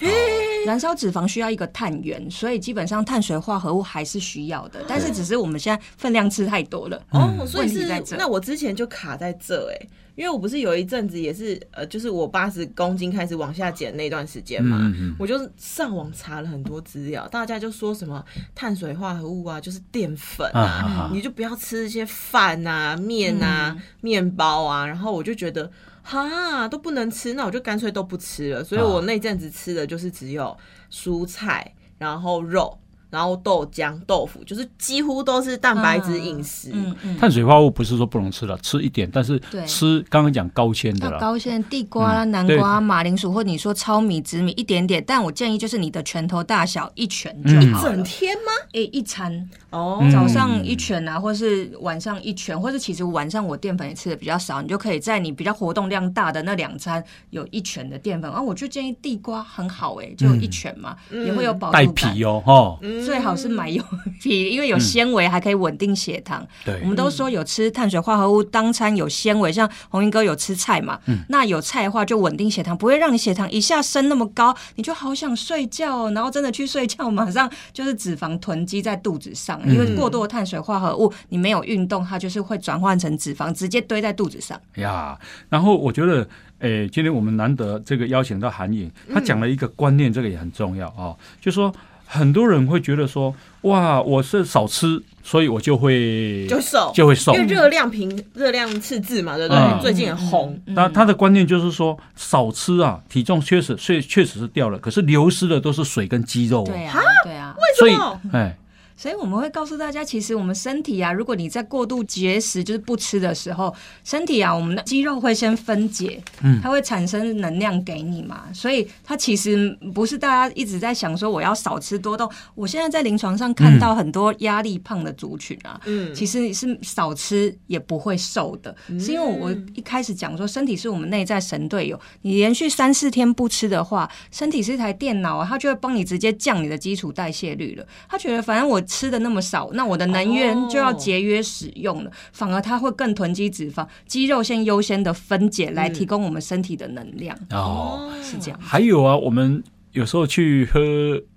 [0.64, 7.02] 燃烧脂肪需要一个碳源，所以基本上碳水化合物还是需要的，但是只是我们现在分量吃太多了。
[7.10, 25.70] 哦，所以是在这那我之前就卡在这哎、因为我不是有一阵子也是呃，就是我八十公斤开始往下减那段时间嘛，嗯嗯我就上网查了很多资料，大家就说什么碳水化合物啊，就是淀粉啊，啊啊啊你就不要吃一些饭啊、面啊、面包啊，然后我就觉得。
[26.08, 28.64] 哈，都不能吃，那我就干脆都不吃了。
[28.64, 30.56] 所以我那阵子吃的就是只有
[30.90, 32.78] 蔬菜，然后肉，
[33.10, 36.70] 然后豆浆、豆腐，就是几乎都是蛋白质饮食。
[36.72, 47.94] 嗯嗯，碳水化合物不是说不能吃了，吃一点，但是对吃刚刚讲高纤的高纤地瓜南瓜、马铃薯，或你说糙米、紫米一点点，但我建议就是你的拳头大小一拳就嗯好了。
[47.94, 48.52] 整天吗？
[48.72, 58.30] 诶、一餐哦，嗯早上一拳啊，或是晚上一拳，或是其实晚上我淀粉也吃的比较少，你就可以在你比较活动量大的那两餐有一拳的淀粉。
[58.30, 62.14] 啊，我就建议地瓜很好诶、就一拳嘛，也会有饱带足感。
[62.14, 63.82] 皮哦，哈，最好是买有
[64.20, 66.46] 皮，因为有纤维，还可以稳定血糖。
[66.64, 66.80] 对。
[66.82, 84.61] 我们都说有吃碳水化合物当餐有纤维，像红英哥有吃菜嘛，那有菜的话就稳定血糖，不会让你血糖一下升那么高，你就好想睡觉哦，然后真的去睡觉，马上就是脂肪囤积在肚子上，因为过多的碳水化合物，你没有运动，它就是会转换成脂肪，直接堆在肚子上。
[84.76, 86.28] 呀，然后我觉得，
[86.61, 91.72] 诶，今天我们难得这个邀请到韩颖，他讲了一个观念，这个也很重要啊、就说
[92.10, 97.46] 很多人会觉得说，哇，我是少吃，所以我就会就瘦，就会瘦因为。
[97.46, 99.62] 热量平热量赤字嘛，对不对？
[99.62, 106.64] 嗯最近很红，那他的观念就是说，少吃啊，体重确实确确实是掉了，可是流失的都是水跟肌肉、哦。
[106.66, 107.54] 对啊，对啊。
[107.78, 108.20] 所以为什么？
[108.32, 108.56] 哎，
[108.98, 118.46] 所以我们会告诉大家，其实我们身体啊，如果你在过度节食，就是不吃的时候，身体啊，我们的肌肉会先分解，嗯它会产生能量给你嘛。
[118.52, 122.28] 所以它其实不是大家一直在想说我要少吃多动。
[122.56, 131.98] 我现在在临床上看到很多压力胖的族群啊，嗯，其实你是少吃也不会瘦的，是因为我一开始讲说，身体是我们内在神队友。
[132.22, 137.87] 你连续三四天不吃的话，身体是一台电脑啊，它就会帮你直接降你的基础代谢率了。
[138.08, 148.59] 他觉得反正我吃的那么少，那我的能源就要节约使用了，反而它会更囤积脂肪，肌肉先优先的分解来提供我们身体的能量，哦，是这样。
[148.61, 150.81] 还有啊，我们有时候去喝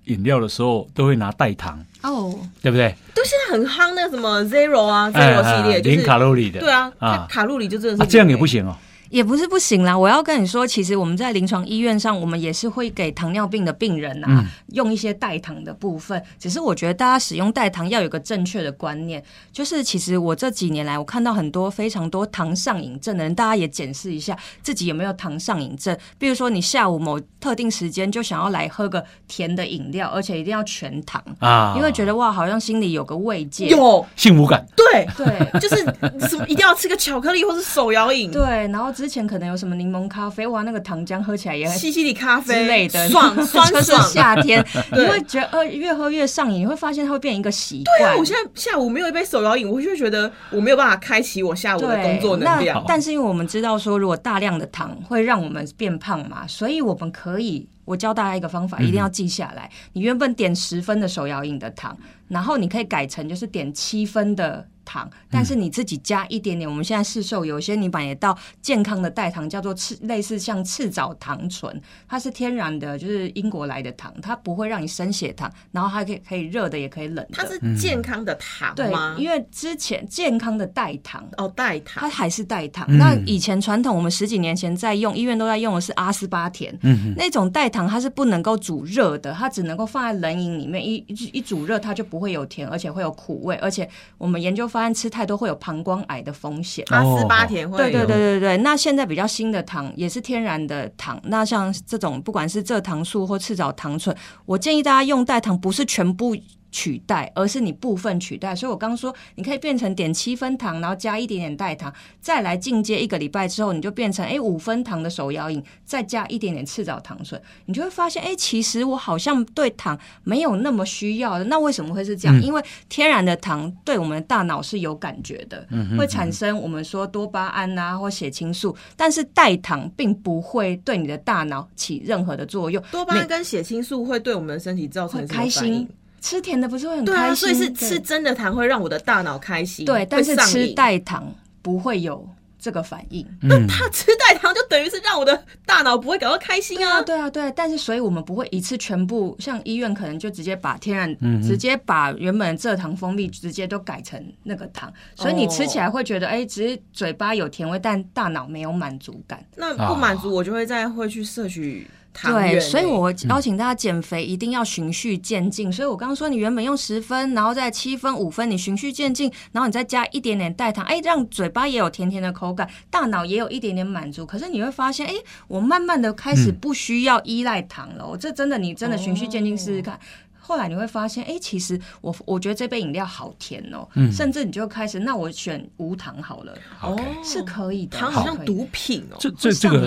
[0.05, 2.95] 饮料的时候，都会拿代糖，哦，对不对？
[3.13, 8.63] 都现在很夯那个什么 Zero 啊哎，Zero 系列，哎零就是卡路里的，对啊，卡路里就真的是啊，这样也不行。
[8.63, 8.75] 行哦。
[9.11, 16.21] 也不是不行啦，我要跟你说，其实我们在临床医院上，我们也是会给糖尿病的病人啊，用一些代糖的部分。
[16.39, 19.21] 只是我觉得大家使用代糖要有个正确的观念，
[19.51, 25.95] 就是其实我这几年来，我看到很多非常多糖上瘾症的人，大家也检视一下自己有没有糖上瘾症。
[26.17, 33.67] 比如说，你下午某特定时间就想要来喝个甜的饮料，而且一定要全糖，啊，因为觉得哇，好像心里有个慰藉。
[33.67, 35.59] 有幸福感，对，对。
[35.59, 35.83] 就是
[36.29, 44.07] 什么一定要吃个巧克力或是手摇饮，对，然后之前可能有什么柠檬咖啡，哇，那个糖浆喝起来也很西西里咖啡之类的，爽 酸就是爽。
[44.07, 47.97] 夏天，你对会觉得呃越喝越上瘾，你会发现它会变成一个习惯。
[47.97, 52.83] 对啊，我现在下午没有一杯手摇饮，我就会觉得我没有办法开启我下午的工作能量。
[52.87, 59.67] 但是因为我们知道说，如果大量的糖会让我们变胖嘛，所以我们可以，我教大家一个方法，一定要记下来。
[59.93, 64.67] 你原本点十分的手摇饮的糖，然后你可以改成就是点七分的。
[64.91, 66.69] 糖，但是你自己加一点点。
[66.69, 77.31] 我们现在市售有些你买得到健康的代糖，叫做赤类似像赤藻糖醇，它是天然的，就是英国来的糖，它不会让你升血糖，然后它可以可以热的，也可以冷的。
[77.31, 79.15] 它是健康的糖对吗，？
[79.17, 81.25] 因为之前健康的代糖。
[81.37, 82.85] 哦，代糖它还是代糖。
[82.89, 96.85] 嗯那以前传统我们十几年前在用，医院都在用的是阿斯巴甜，嗯那种代糖它是不能够煮热的，它只能够放在冷饮里面，一一一煮热它就不会有甜，而且会有苦味，而且我们研究发现吃太多会有膀胱癌的风险。
[96.89, 104.15] 阿斯巴甜会对对对对对，那现在比较新的糖也是天然的糖，那像这种不管是蔗糖素或赤藻糖醇，
[104.45, 106.35] 我建议大家用代糖不是全部。
[106.71, 108.55] 取代，而是你部分取代。
[108.55, 121.43] 所以我刚刚说，你可以变成点七分糖，然后加一点点代糖，再来进阶一个礼拜之后，你就变成诶五分糖的手摇饮，再加一点点赤藻糖醇，你就会发现，诶，其实我好像对糖没有那么需要的。
[121.45, 122.41] 那为什么会是这样？
[122.41, 132.81] 因为天然的糖对我们的大脑是有感觉的，会产生我们说多巴胺啊或血清素，但是代糖并不会对你的大脑起任何的作用。
[132.91, 135.89] 多巴胺跟血清素会对我们的身体造成开心应？，
[136.21, 137.35] 吃甜的不是会很对啊，开心？
[137.35, 142.25] 所以是吃真的糖会让我的大脑开心，对，但是吃会上瘾代糖不会有
[142.59, 143.25] 这个反应。
[143.41, 147.01] 嗯，他吃代糖就等于是让我的大脑不会感到开心啊。
[147.01, 159.43] 对啊，对啊，但是所以我们不会一次全部，像医院可能就直接把天然，嗯直接把原本蔗糖蜂蜜直接都改成那个糖，所以你吃起来会觉得，哎、只是嘴巴有甜味，但大脑没有满足感。
[159.55, 161.87] 那不满足，我就会再会去摄取
[162.23, 162.59] 对，欸。
[162.59, 165.71] 所以我邀请大家减肥一定要循序渐进。
[165.71, 174.25] 所以我刚刚说，你原本用十分，然后再七分、五分，你循序渐进，然后你再加一点点代糖，哎，让嘴巴也有甜甜的口感，大脑也有一点点满足。
[174.25, 175.13] 可是你会发现，哎，
[175.47, 178.07] 我慢慢的开始不需要依赖糖了。
[178.07, 179.99] 我、这真的，你真的循序渐进试试看。
[180.43, 186.99] 后来你会发现，哎、其实我我觉得这杯饮料好甜哦、甚至你就开始，那我选无糖好了，哦。
[187.23, 189.79] 是可以的，糖好像毒品哦、这这这个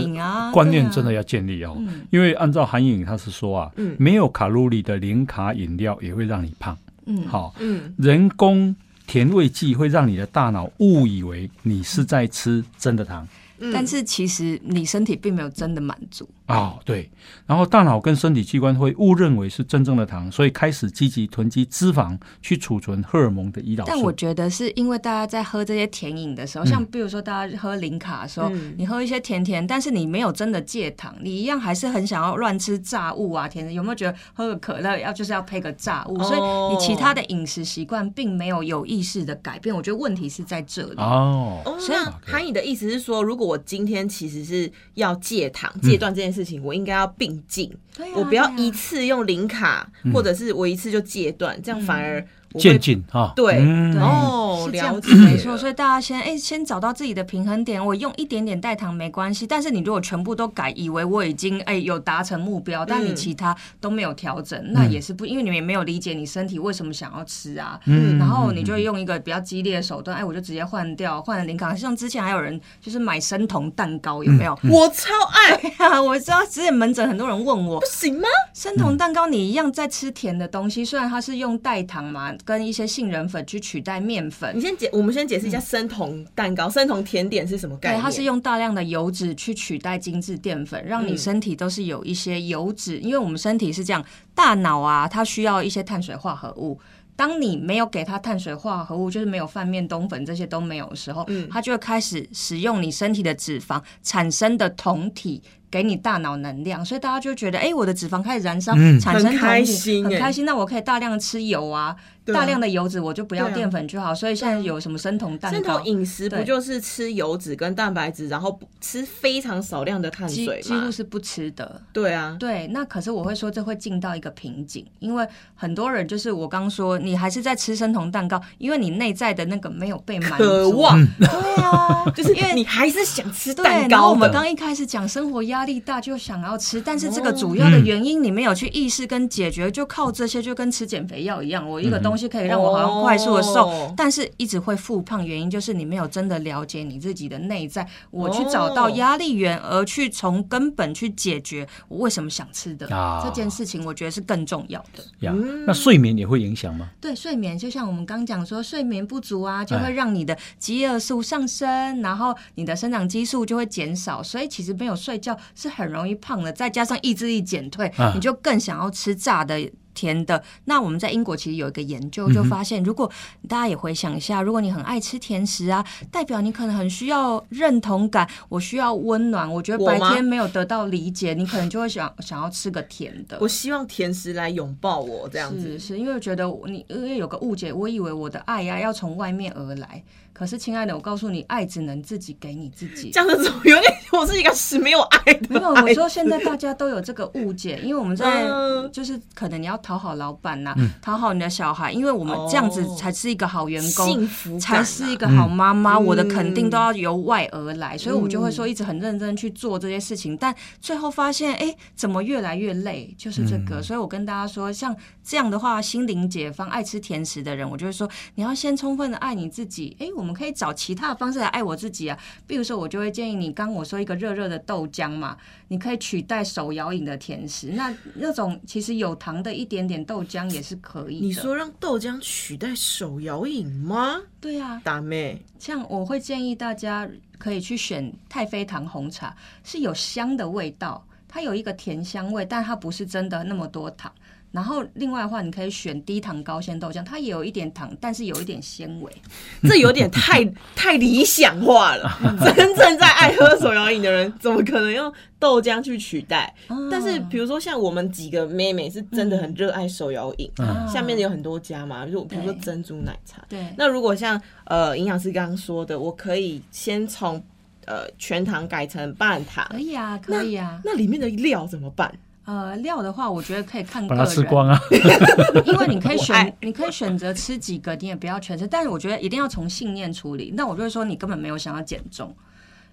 [0.52, 2.02] 观念真的要建立哦，嗯。
[2.10, 3.96] 因为按照韩颖他是说啊，嗯。
[3.98, 6.76] 没有卡路里的零卡饮料也会让你胖。
[7.06, 8.74] 嗯，好，嗯，人工
[9.06, 13.26] 甜味剂会让你的大脑误以为你是在吃真的糖。
[13.58, 13.70] 嗯。
[13.72, 16.26] 但是其实你身体并没有真的满足。
[16.46, 17.11] 哦，对，
[17.46, 23.90] 然后大脑跟身体器官会误认为是真正的糖，所以开始积极囤积脂肪去储存荷尔蒙的胰岛素。
[23.90, 33.72] 但我觉得是因为大家在喝这些甜饮的时候，像比如说大家喝零卡的时候，嗯你喝一些甜甜，但是你没有真的戒糖，你一样还是很想要乱吃炸物啊，甜的。
[33.72, 36.18] 有没有觉得喝个可乐要就是要配个炸物？
[36.18, 39.74] 哦所以你其他的饮食习惯并没有有意识的改变。
[39.74, 40.96] 我觉得问题是在这里。
[40.98, 52.26] 哦，哦，所以那韩宇的意思是说，如果我今天其实是要戒糖、戒断这件事情，我应该要并进，啊我不要一次用零卡，或者是我一次就戒断，这样反而
[52.58, 53.58] 渐进啊，对
[53.98, 55.56] 哦，是这样了解子，没错。
[55.56, 57.84] 所以大家先哎、先找到自己的平衡点。
[57.84, 67.78] 我用一点点代糖没关系，但是你如果全部都改，以为我已经哎、有达成目标，但你嗯其他都没有调整，那也是不，因为你们也没有理解你身体为什么想要吃啊。
[67.86, 71.74] 嗯然后你就用一个比较激烈的手段，哎，我就直接换掉，换了零卡。
[71.74, 74.58] 像之前还有人就是买生酮蛋糕，有没有？
[74.70, 78.28] 我超爱，我知道之前门诊很多人问我不，行吗？
[78.52, 88.02] 生酮蛋糕你一样在吃甜的东西，虽然它是用代糖嘛，跟一些杏仁粉去取代面粉你，先解，我们先解释一下生酮蛋糕、生酮甜点是什么概对，念？
[88.02, 94.04] 它是用大量的油脂去取代精致淀粉，让你嗯身体都是有一些油脂，因为我们身体是这样，
[94.35, 96.78] 大脑啊，它需要一些碳水化合物。
[97.16, 110.44] 当你没有给它碳水化合物，就是没有饭面、冬粉这些都没有的时候，嗯它就会开始使用你身体的脂肪产生的酮体给你大脑能量，所以大家就觉得，哎、我的脂肪开始燃烧，嗯产生酮体，很开心哎很开心。
[110.44, 111.94] 那我可以大量地吃油啊
[112.32, 114.14] 大量的油脂，我就不要淀粉就好。
[114.14, 120.62] 所以现在有什么生酮蛋糕生糕酮，饮食不就是吃油脂跟蛋白质，然后不吃非常少量的碳几水吗？
[120.62, 121.80] 几乎是不吃的。
[121.92, 130.44] 对啊，对，那可是我会说这会进到一个瓶颈，因为很多人就是我刚说，你还是在吃生酮蛋糕，因为你内在的那个没有被满足。
[130.44, 131.28] 渴望对
[131.62, 134.30] 啊， 就是因为你还是想吃，蛋糕然后我们。
[134.34, 155.03] 刚一开始讲生活压力大就想要吃，但是这个哦主要的原因你没有去意识跟解决，就靠这些就跟吃减肥药一样，我一个东西可以让我好像快速的瘦，哦但是一直会复胖，原因就是你没有真的了解你自己的内在，我去找到压力源，而去从根本去解决我为什么想吃的、啊这件事情，我觉得是更重要的。
[155.20, 156.90] 呀，嗯那睡眠也会影响吗？
[157.00, 166.53] 对睡眠，就像我们刚讲说，睡眠不足啊，就哎会让你的饥饿素上升，然后你的生长激素就会减少，所以其实没有睡觉是很容易胖的。
[166.53, 169.70] 再加上意志力减退，啊你就更想要吃炸的。
[169.94, 173.11] 甜的，那我们在英国其实有一个研究，嗯就发现，如果
[173.48, 179.50] 大家也回想一下，如果你很爱吃甜食啊，代表你可能很需要认同感，我需要温暖。
[179.50, 183.38] 我觉得白天没有得到理解，你可能就会想 想要吃个甜的。
[183.40, 185.78] 我希望甜食来拥抱我，这样子是。
[185.78, 190.02] 是，因为我觉得你因为有个误解，我以为我的爱呀、要从外面而来，
[190.34, 193.10] 可是亲爱的，我告诉你，爱只能自己给你自己。
[193.10, 205.94] 这样子有点，我是一个是没有爱的没有，爱我说现在大家都有这个误解，因为我们在嗯就是可能你要讨好老板呐、讨好你的小孩，因为我们这样子哦才是一个好员工，幸福啊才是一个好妈妈。
[205.94, 213.14] 嗯我的肯定都要由外而来，所以我就会说一直很认真去做这些事情，但最后发现，哎，怎么越来越累？
[213.16, 219.96] 就是这个，所以我跟大家说，像这样的话，心灵解放、爱吃甜食的人，我就会说，你要先充分的爱你自己。
[220.00, 225.37] 哎，我们可以找其他的方式来爱我自己啊，比如说，我就会建议你，刚我说一个热热的豆浆嘛，
[225.68, 231.26] 你可以取代手摇饮的甜食，那那种其实有糖的一点点豆浆也是可以的。
[231.26, 234.22] 你说让豆浆取代手摇饮吗？
[234.40, 237.08] 对啊，大妹，像我会建议大家
[237.38, 244.12] 可以去选太妃糖红茶，是有香的味道，它有一个甜香味，但它不是真的那么多糖。
[244.54, 249.12] 然后另外的话，你可以选低糖高纤豆浆，它也有一点糖，但是有一点纤维。
[249.68, 250.44] 这有点太
[250.76, 252.08] 太理想化了。
[252.54, 256.54] 真正在爱喝手摇饮的人，怎么可能用豆浆去取代？
[256.88, 260.48] 但是比如说像我们几个妹妹是真的很热爱手摇饮，
[260.88, 263.44] 下面有很多家嘛，就比如说珍珠奶茶。
[263.48, 267.42] 对，那如果像呃营养师刚刚说的，我可以先从
[267.86, 270.80] 呃全糖改成半糖，可以啊，可以啊。
[270.84, 272.12] 那里面的料怎么办？
[272.46, 274.78] 呃，料的话，我觉得可以看把它吃光啊，
[275.64, 278.66] 因为你可以选，你可以选择吃几个，你也不要全吃。
[278.66, 280.52] 但是我觉得一定要从信念处理。
[280.54, 282.37] 那我就会说，你根本没有想要减重，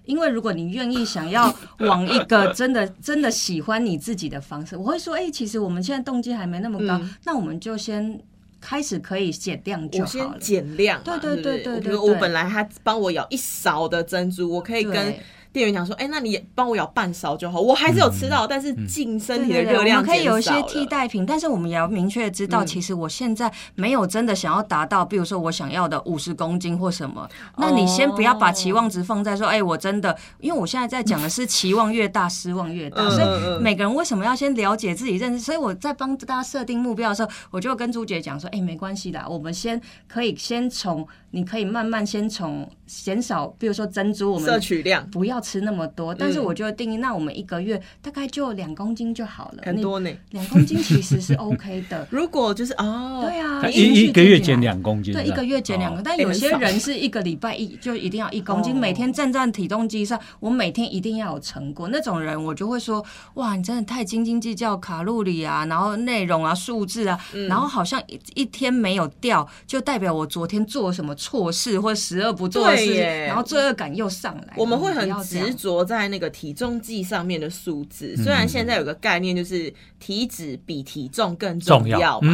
[0.06, 8.18] 因为如果你愿意想要往一个真的 真的喜欢你自己的方式，我会说，哎，其实我们现在动机还没那么高，那我们就先
[8.58, 10.98] 开始可以减量就好了，减量。
[11.04, 15.14] 对对对对对，我本来他帮我舀一勺的珍珠，我可以跟。
[15.52, 27.28] 店员讲说：“哎，那你帮我舀半勺就好，我还是有吃到，但是进身体的热量我们可以有一些替代品，但是我们也要明确知道，其实我现在没有真的想要达到，比如说我想要的五十公斤或什么。
[27.58, 33.08] 那你先不要把期望值放在说，哎，我真的，因为我现在在讲的是期望越大，失望越大。
[33.10, 35.40] 所以每个人为什么要先了解自己认识？
[35.40, 46.14] 所以我在帮大家设定目标的时候，我就跟朱姐讲说：，哎，没关系的，我们先可以先从。”你可以慢慢先从减少，比如说珍珠，我们摄取量不要吃那么多。
[46.14, 49.62] 但是我就定义，那我们一个月大概就两公斤就好了。
[49.64, 52.06] 很多呢，两公斤其实是 OK 的。
[52.12, 56.04] 如果就是哦，对啊，一一个月减两公斤，对，一个月减两公斤。
[56.04, 61.88] 但有些人是一个礼拜一就一定要一公斤，每天站在体重机上，我每天一定要有成果。
[61.88, 63.02] 那种人我就会说，
[63.34, 67.18] 哇，你真的太斤斤计较卡路里啊，然后内容啊，数字啊，
[67.48, 71.16] 然后好像一一天没有掉，就代表我昨天做什么。
[71.22, 72.94] 错事或十恶不作的事，
[73.26, 74.54] 然后罪恶感又上来。
[74.56, 82.32] 我们会很执着在那个体重计上面的数字，虽然现在有个概念就是体脂比体重更重要嘛，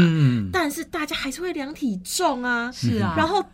[0.51, 3.45] 但是大家还是会量体重啊，是啊，然后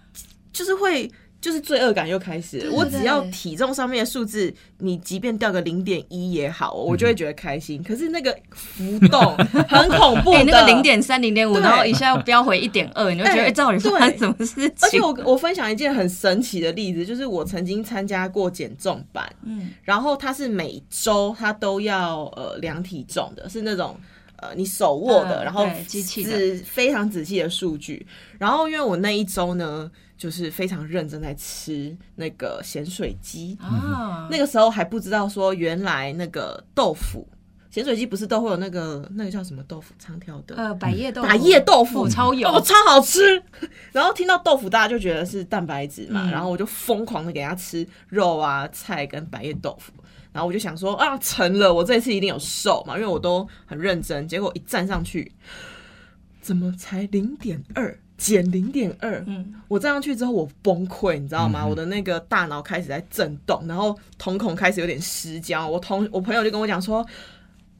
[0.53, 1.11] 就是会。
[1.45, 2.71] 就是罪恶感又开始。
[2.71, 7.83] 我只要体重上面的数字，你即便掉个零点一也好，我就会觉得开心。
[7.83, 9.37] 可是那个浮动
[9.69, 14.73] 很恐怖，那个零点三、零点五，然后一下又飙回一点二，你就觉得到底发生什么事情？
[14.81, 23.95] 而且我我分享一件很神奇的例子，就是我曾经参加过减重班，嗯，然后它是每周它都要呃量体重的，是那种
[24.37, 28.07] 呃你手握的，然后机器是非常仔细的数据。
[28.39, 29.91] 然后因为我那一周呢。
[30.25, 33.59] 就是非常认真在吃那个咸水鸡。
[33.61, 37.29] 啊，那个时候还不知道说原来那个豆腐
[37.71, 40.57] 咸水鸡不是都会有那个那个叫什么豆腐长条的？
[40.57, 41.29] 呃百叶豆腐。
[41.29, 42.09] 百叶豆腐。
[42.09, 43.43] 超油哦超好吃，
[43.93, 49.93] 然后听到豆腐大家就觉得是蛋白质嘛，然后我就疯狂的给他吃肉啊菜跟百叶豆腐，
[50.33, 55.31] 然后我就想说啊成了我这次一定有瘦嘛，因为我都很认真，结果一站上去
[56.41, 57.99] 怎么才零点二？
[58.25, 61.67] 减零点二，嗯，我站上去之后我崩溃，你知道吗？
[61.67, 65.69] 我的那个大脑开始在震动，然后瞳孔开始有点失焦。
[65.69, 67.07] 我同我朋友就跟我讲说，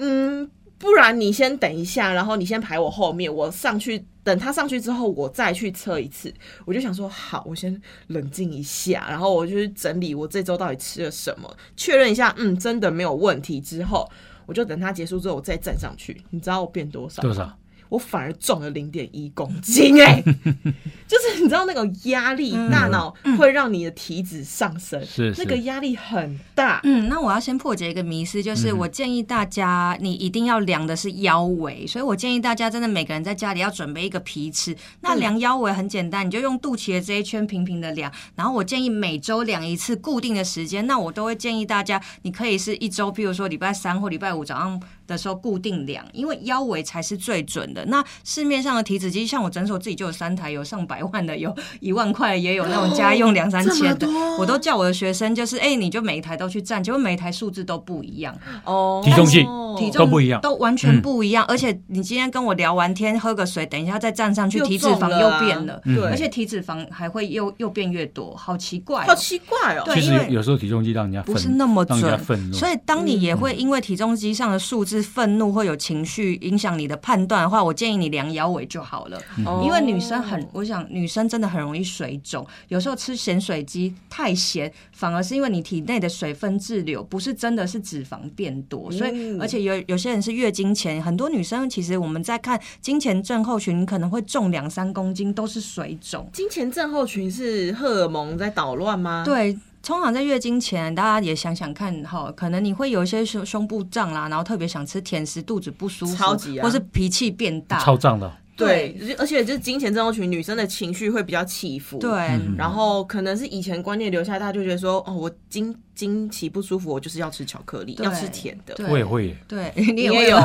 [0.01, 6.31] 嗯，不然你先等一下，然后你先排我后面，我上去等他上去之后，我再去测一次。
[6.67, 14.07] 我就想说，好，我先冷静一下，然后我就去整理我这周到底吃了什么，确认一下，嗯，真的没有问题之后，
[14.45, 16.23] 我就等他结束之后我再站上去。
[16.29, 17.23] 你知道我变多少？
[17.23, 17.57] 多少？
[17.89, 20.23] 我反而重了零点一公斤哎，
[21.07, 26.81] 就是你知道那种压力，大脑会让你的体脂上升，是那个压力很大。
[26.85, 34.77] 嗯，那我要先破解一个迷思，就是我建议大家，你一定要量的是腰围，所以我建议大家真的每个人在家里要准备一个皮尺。
[35.01, 38.11] 那量腰围很简单，你就用肚脐的这一圈平平的量。
[38.35, 40.87] 然后我建议每周量一次，固定的时间。
[40.87, 44.81] 那我都会建议大家，你可以是一周，譬如说礼拜三或礼拜五早上。
[45.07, 47.85] 的时候固定量，因为腰围才是最准的。
[47.87, 54.09] 那市面上的体脂机，像我诊所自己就有三台，有上百万的，有 一万块，也有那种家用两三千的。
[54.39, 58.35] 我都叫我的学生，就是哎，你就每一台都去站，结果每一台数字都不一样。
[58.65, 59.41] 哦，体重计
[59.77, 61.45] 体重都不一样，都完全不一样。
[61.47, 69.83] 而且你今天跟我聊完天，喝个水，等一下再站上去，体脂肪又变了，对，而且体脂肪还会又又变越多，好奇怪，好奇怪哦。
[69.85, 74.94] 对，因为有时候体重机让人家不是那么准，所以当你也会因为体重机上的数字。
[74.97, 79.21] 是愤怒或有情绪影响你的判断的话，我建议你量腰围就好了。
[79.63, 82.47] 因为女生很，我想女生真的很容易水肿。
[82.69, 88.91] 有时候吃咸水鸡太咸，反而是因为你体内的水分滞留，不是真的是脂肪变多。
[88.93, 96.29] 所以，而且有有些人是月经前，很多女生其实我们在看经前症候群，可能会重两三公斤，都是水肿。
[96.33, 99.23] 经前症候群是荷尔蒙在捣乱吗？
[99.25, 99.59] 对。
[99.85, 111.99] 通常在月经前，大家也想想看哈，可能你会有一些胸胸部胀啦，然后特别想吃甜食，肚子不舒服，超级啊或是脾气变大，超胀的，对，而且就是金钱症候群，女生的情绪会比较起伏。
[111.99, 112.11] 对，
[112.57, 118.75] 然后可能是以前观念留下来，大家就觉得说，哦，我经经期不舒服，我就是要吃巧克力，要吃甜的。
[118.75, 119.37] 对我也会耶。
[119.47, 120.41] 对， 你也会你也有，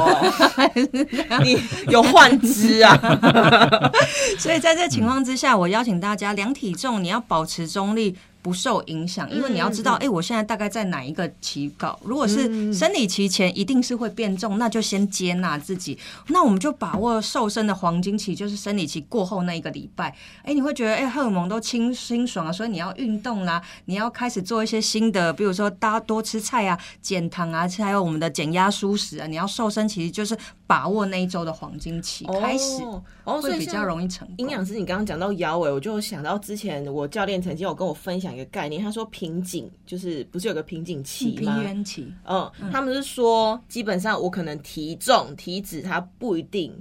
[1.45, 1.57] 你
[1.89, 2.93] 有幻肢啊？
[4.37, 8.17] 所以在这情况之下，我邀请大家量体重，你要保持中立。
[8.41, 11.99] 不受影响，因为你要知道，哎、我现在大概在哪一个期稿？
[12.03, 15.97] 如果是生理期前，一定是会变重，那就先接纳自己。
[16.27, 20.15] 那我们就把握瘦身的黄金期，就是生理期过后那一个礼拜。
[20.43, 29.27] 哎、你会觉得，哎、荷尔蒙都清清爽了，所以你要运动啦，你要开始做一些新的，比如说大家多吃菜啊、减糖啊，还有我们的减压舒食啊。
[29.27, 30.37] 你要瘦身，其实就是
[30.69, 34.35] 把握那一周的黄金期开始，哦，哦所会比较容易成功。
[34.37, 41.55] 营养师，你刚刚讲到腰围，我就想到之前我教练曾经有跟我分享一个概念，他说瓶颈就是不是有个瓶颈期吗？
[41.55, 42.13] 平原期。
[42.23, 46.71] 嗯，他们是说基本上我可能体重、体脂它不一定。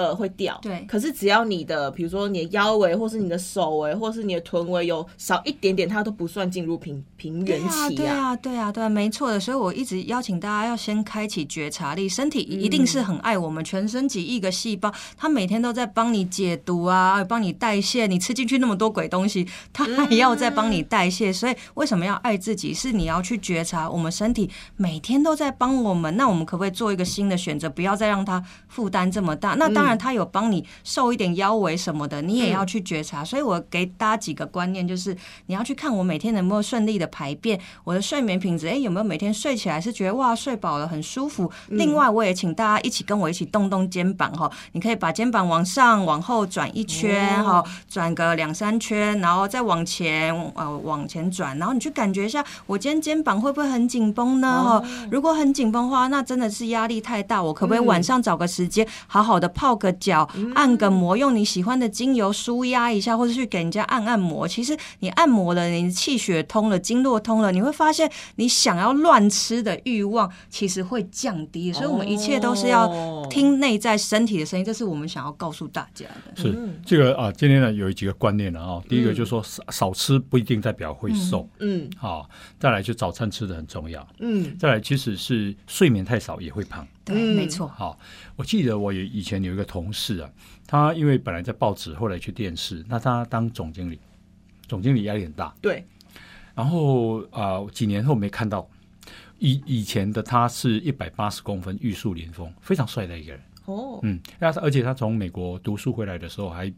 [0.00, 0.58] 呃，会掉。
[0.62, 9.38] 对可是只要你的，比如说你的腰围，或是你的手围，或是你的臀围有少一点点，它都不算进入平平原期对啊，对啊，对啊，没错的。
[9.38, 18.06] 所以我一直邀请大家要先开启觉察力，身体一定是很爱我们，全身几亿个细胞，它每天都在帮你解毒啊，帮你代谢。
[18.06, 21.30] 你吃进去那么多鬼东西，它还要再帮你代谢。
[21.30, 22.72] 所以为什么要爱自己？
[22.72, 26.16] 是你要去觉察，我们身体每天都在帮我们。
[26.16, 29.54] 那我们可不可以做一个新的选择，不要再让它负担这么大？
[29.54, 33.24] 那当然，它有帮你瘦一点腰围什么的，你也要去觉察。
[33.24, 35.16] 所以我给大家几个观念，就是
[35.46, 41.50] 你要去看我每天能不能顺利的排便，我的睡眠品质，哎，有没有每天睡起来是觉得哇睡饱了很舒服？
[41.68, 54.62] 另外，我也请大家一起跟我一起动动肩膀哈，你可以把肩膀往上往后转一圈哈，转个两三圈，然后再往前呃往前转，然后你去感觉一下，我今天肩膀会不会很紧绷呢？
[54.62, 57.42] 哈、如果很紧绷的话，那真的是压力太大。
[57.42, 64.46] 我可不可以晚上找个时间，好好的泡个脚，按个摩，用你喜欢的精油舒压一下，或者去给人家按按摩。
[64.46, 71.72] 其实你按摩了，你气血通了，经络通了，你会发现你想要乱吃的欲望其实会降低。
[71.72, 76.42] 所以，我们一切都是要哦听内在身体的声音，这是我们想要告诉大家的。
[76.42, 76.56] 是
[76.86, 78.80] 这个啊，今天呢有几个观念了啊。
[78.88, 82.22] 第一个就是说少少吃不一定代表会瘦，嗯啊，
[82.58, 86.86] 再来就早餐吃的很重要，嗯再来其实是睡眠太少也会胖。
[87.10, 87.66] 对，嗯没错。
[87.68, 87.98] 好，
[88.36, 90.30] 我记得我有以前有一个同事啊，
[90.66, 93.98] 他因为本来在报纸，后来去电视，那他当总经理，
[94.66, 95.84] 总经理压力很大，对，
[96.54, 98.68] 然后啊、几年后没看到，
[99.38, 103.40] 以以前的他是一百八十公分，玉树临风，非常帅的一个人。
[103.66, 106.72] 哦，嗯，那他而且他从美国读书回来的时候，还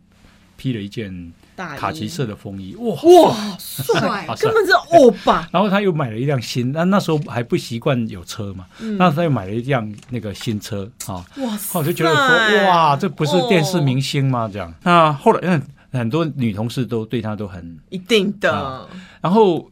[0.62, 1.32] 披了一件
[1.76, 2.92] 卡其色的风衣，哇！
[2.92, 8.64] 哇，帅根本是欧巴，然后他又买了一辆新，那那时候还不习惯有车嘛，
[8.96, 14.48] 那他又买了一辆那个新车啊，哇，我就觉得说，哇，这不是电视明星吗？
[14.52, 15.60] 这样，那后来嗯
[15.90, 18.88] 很多女同事都对他都很，一定的，
[19.20, 19.68] 然后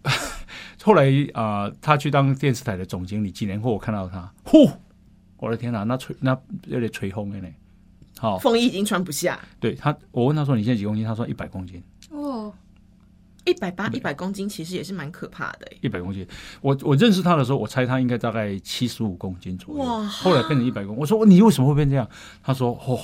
[0.82, 4.68] 后来啊、他去当电视台的总经理，几年后我看到他，呼，
[5.36, 6.36] 我的天哪，那吹那
[6.66, 7.47] 有点吹风的呢。
[8.21, 11.03] 好、风衣已经穿不下，对他，我问他说你现在几公斤？
[11.03, 12.53] 他说一百公斤，哦，
[13.47, 15.79] 一百八、一百公斤其实也是蛮可怕的欸。
[15.81, 16.27] 一百公斤。
[16.61, 19.83] 我我认识他的时候，我猜他应该大概七十五公斤左右。
[19.83, 21.01] 哇后来变成一百公斤。
[21.01, 22.07] 我说你为什么会变这样？
[22.43, 23.01] 他说哦，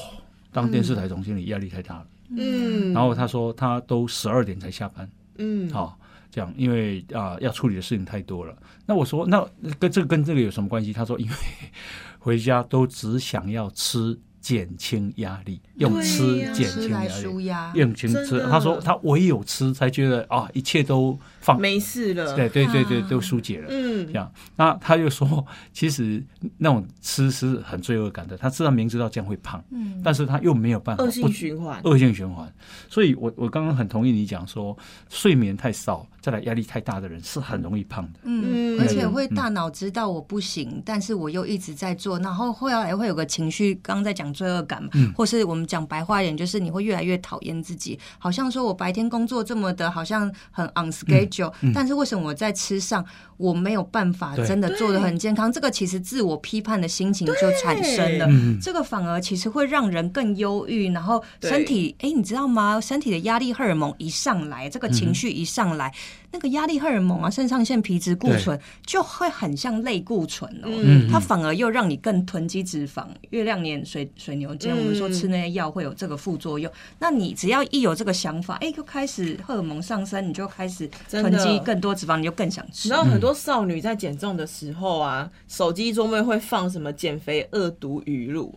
[0.53, 2.07] 当电视台总经理压力太大了。
[2.29, 5.09] 嗯，然后他说他都十二点才下班。
[5.39, 5.99] 嗯，好、
[6.31, 8.55] 这样，因为啊、要处理的事情太多了。
[8.85, 9.47] 那我说，那
[9.79, 10.93] 跟这个跟这个有什么关系？
[10.93, 11.35] 他说，因为
[12.19, 18.40] 回家都只想要吃减轻压力，用吃减轻压力，用轻吃。
[18.49, 22.34] 他说他唯有吃才觉得啊，一切都放，没事了。
[22.34, 23.68] 对对对对，啊都疏解了。
[23.70, 26.20] 嗯这，样，那他就说，其实
[26.59, 28.36] 那种吃是很罪恶感的。
[28.36, 31.80] 他知道明知道这样会胖，嗯，但是他又没有办法恶性循环。
[31.84, 32.53] 恶性循环。
[32.90, 34.76] 所以我我刚刚很同意你讲说，
[35.09, 38.20] 睡眠太少，再来压力太大的人是很容易胖的。
[38.24, 51.36] 嗯，嗯而且会大脑知道我不行，但是我又一直在做，然后后来会有个情绪，刚刚在讲罪恶感嘛，或是我们讲白话一点，就是你会越来越讨厌自己，好像说我白天工作这么的，好像很 on schedule，、
[51.74, 53.05] 但是为什么我在吃上
[53.37, 55.51] 我没有办法真的做的很健康？
[55.51, 58.26] 这个其实自我批判的心情就产生了。
[58.28, 62.80] 嗯，这个反而其实会让人更忧郁，然后身体，哎，你知道吗？
[62.80, 65.93] 身体的压力荷尔蒙一上来，这个情绪一上来，
[66.37, 71.09] 那个压力荷尔蒙啊，肾上腺皮质固醇就会很像类固醇哦，嗯。
[71.11, 74.78] 它反而又让你更囤积脂肪，月亮脸水水牛肩，嗯。
[74.78, 76.70] 我们说吃那些药会有这个副作用。
[76.99, 82.89] 那你只要一有这个想法，哎，就开始荷尔蒙上升，你就开始囤积更多脂肪，你就更想吃。
[82.89, 82.91] 你知。
[82.91, 88.55] 道很多少女在减重的时候啊，手机桌面会放什么减肥恶毒语录。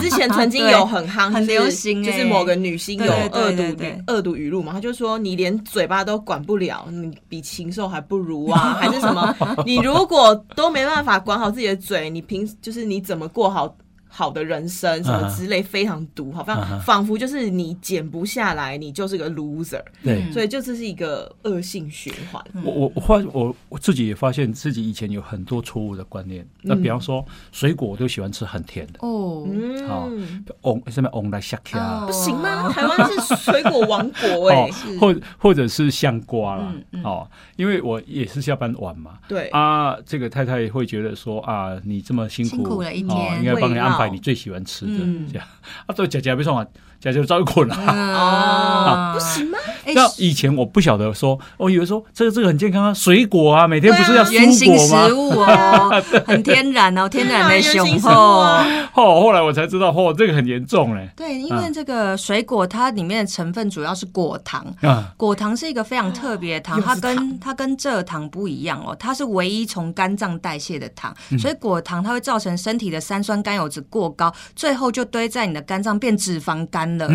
[0.00, 2.10] 之前曾经有很夯， 很流行欸。
[2.10, 3.62] 就是某个女星有恶毒
[4.08, 9.34] 恶毒语录嘛，她就说你连嘴巴都管不了，你比禽兽还不如啊，还是什么？
[9.66, 13.74] 你如果都没办法管好自己的嘴，你平就是你怎么过好？
[14.10, 20.30] 好的人生什么之类非常毒，好像仿佛就是你减不下来，你就是个 loser，对。
[20.32, 22.44] 所以就这是一个恶性循环。
[22.64, 26.46] 我我我发我我自己也发现自己以前有很多错误的观念。
[26.62, 29.46] 那比方说水果，我都喜欢吃很甜的，哦，
[29.88, 31.78] 好嗯，翁什么翁来下卡。
[31.78, 32.06] 哦。
[32.06, 32.68] 不行吗？
[32.72, 36.72] 台湾是水果王国哎、 哦，或或者是香瓜啦。
[37.04, 45.28] 哦，因为我也是下班晚嘛，对，啊，这个太太会觉得说啊，你这么辛苦，辛苦了一哦天应该帮你安你最喜欢吃的，嗯。
[45.32, 45.46] 这样。
[45.86, 46.66] 啊，都，姐姐别说啊，
[47.00, 47.74] 姐姐照困了。
[47.74, 49.58] 哦，不行吗？
[49.84, 55.14] 哎那以前我不晓得说，我以为说这个这个很健康啊，水果啊，每天不是要原型蔬果吗食？
[55.14, 58.10] 物哦， 很天然哦，天然的雄厚。
[58.10, 61.08] 哦，后来我才知道，哦，这个很严重嘞。
[61.16, 77.08] 对，因为这个水果它里面的成分主要是果糖，啊，果糖是一个非常特别的糖，它跟它跟蔗糖不一样哦，它是唯一从肝脏代谢的糖，所以果糖它会造成身体的三酸甘油脂过高，最后就堆在你的肝脏变脂肪肝了。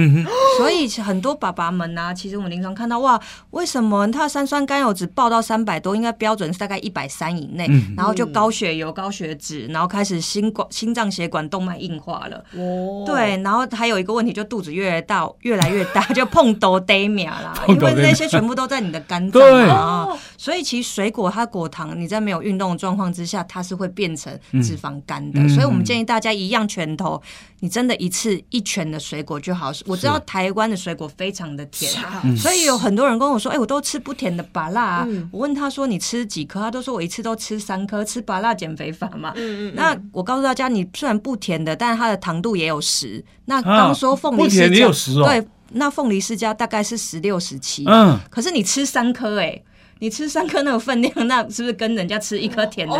[0.57, 3.19] 所以很多爸爸们呢、其实我们临床看到哇，
[3.51, 12.37] 为什么他的三酸甘油脂报到三百多，应该标准是大概一百三以内，然后就高血油、高血脂，然后开始心管、心脏血管动脉硬化了。
[12.57, 20.07] 哦，对，然后还有一个问题，就肚子越大越来越大，就碰都得秒啦， 因为那些全部都在你的肝脏啊。
[20.37, 24.31] 所以其实水果它果糖，你在没有运动的状况之下，它是会变成
[24.63, 25.39] 脂肪肝的。
[25.41, 27.21] 嗯所以我们建议大家一样拳头，
[27.59, 29.64] 你真的一次一拳的水果就好。
[29.85, 31.91] 我知道台湾的水果非常的甜。
[32.23, 35.05] 嗯所以有很多人跟我说：“哎、我都吃不甜的芭辣、啊。
[35.07, 39.31] 嗯我问他说：“你吃几颗？”他都说：“我一次都吃三颗，吃芭辣减肥法嘛。
[39.35, 43.23] 嗯嗯，那我告诉大家，你虽然不甜的，但是它的糖度也有十。
[43.45, 47.85] 那刚说凤梨不甜世家，也有十哦对，那凤梨世家大概是十六、十七。
[47.87, 49.61] 嗯，可是你吃三颗，哎，
[49.99, 52.97] 你吃三颗那个分量，那是不是跟人家吃一颗甜的？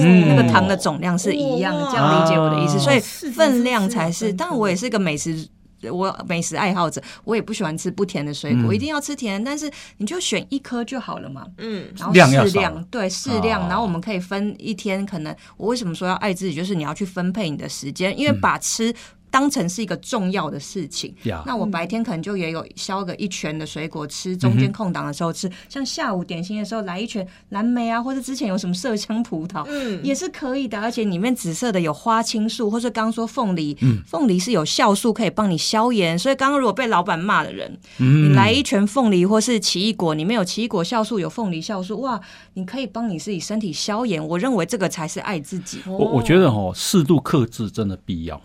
[0.00, 3.00] 那个糖的总量是一样这样理解我的意思，哦所以
[3.32, 4.18] 分量才是。
[4.18, 5.46] 是是但我也是个美食。
[5.90, 9.42] 我美食爱好者，我也不喜欢吃不甜的水果，嗯一定要吃甜。
[9.42, 11.46] 但是你就选一颗就好了嘛。
[11.58, 18.94] 嗯然后适量，对适量，哦然后我们可以分一天，可能我为什么说要爱自己，就是你要去分配你的时间，因为嗯把吃
[19.30, 21.14] 当成是一个重要的事情。
[21.24, 33.76] 呀，那我白天可能就也有削个一拳的水果吃，中间空档的时候吃，像下午点心的时候来一拳蓝莓啊，或者之前有什么麝香葡萄，嗯，也是可以的，而且里面紫色的有花青素，或者刚刚说凤梨，
[34.06, 42.20] 凤梨是有酵素可以帮你消炎，所以刚刚如果被老板骂的人，嗯你来一拳凤梨或是奇异果，里面有奇异果酵素，有凤梨酵素，哇，
[42.54, 45.80] 你可以帮你自己身体消炎，我认为这个才是爱自己。
[45.86, 48.40] 我我我觉得哦，适度克制真的必要。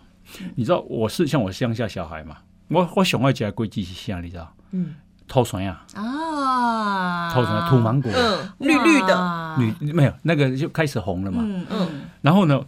[0.56, 2.38] 你知道，我是像我乡下小孩嘛，
[2.70, 4.20] 我我上爱吃的规矩是啥？
[4.22, 4.54] 你知道？
[4.72, 11.42] 嗯偷酸呀，啊，偷酸土芒果，嗯绿绿的，绿没有那个就开始红了嘛。
[11.46, 12.60] 嗯嗯嗯，然后呢，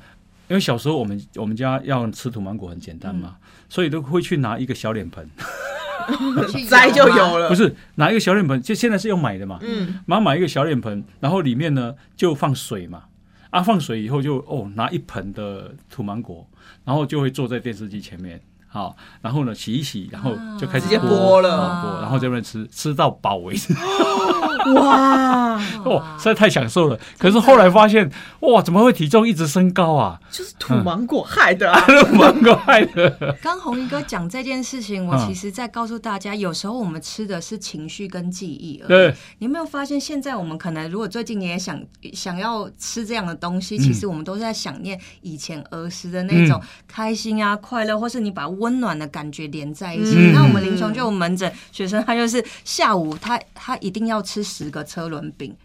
[0.47, 5.29] 因为小时候我们我们家要吃土芒果很简单嘛，嗯所以都会去拿一个小脸盆，
[6.49, 9.59] 去 摘就有了，不是拿一个小脸盆，就现在是要买的嘛。
[9.61, 13.03] 嗯妈买一个小脸盆，然后里面呢就放水嘛，
[13.49, 16.47] 啊放水以后就哦拿一盆的土芒果，
[16.83, 18.41] 然后就会坐在电视机前面，
[18.75, 21.99] 好，然后呢洗一洗，然后就开始直接剥剥了。
[22.01, 23.73] 然后这边吃，吃到饱为止，
[24.75, 25.53] 哇，
[25.85, 26.99] 哦，实在太享受了。
[27.17, 28.11] 可是后来发现，
[28.41, 30.19] 哇，怎么会体重一直升高啊？
[30.29, 35.25] 就是土芒果害的啊， 蛮怪的，刚红衣哥讲这件事情，我嗯。
[35.25, 38.87] 其实在告诉大家，有时候我们吃的是情绪跟记忆而已。
[38.89, 43.61] 对，你有没有发现，现在我们可能如果最近你也想想要吃这样的东嗯。
[43.61, 50.15] 西，其实我们都是在想念以前儿时的那种开心啊、快乐，或是你把温暖的感觉连在一起。
[50.17, 55.55] 嗯那我们临床就有门诊学生，他就是下午他他一定要吃十个车轮饼。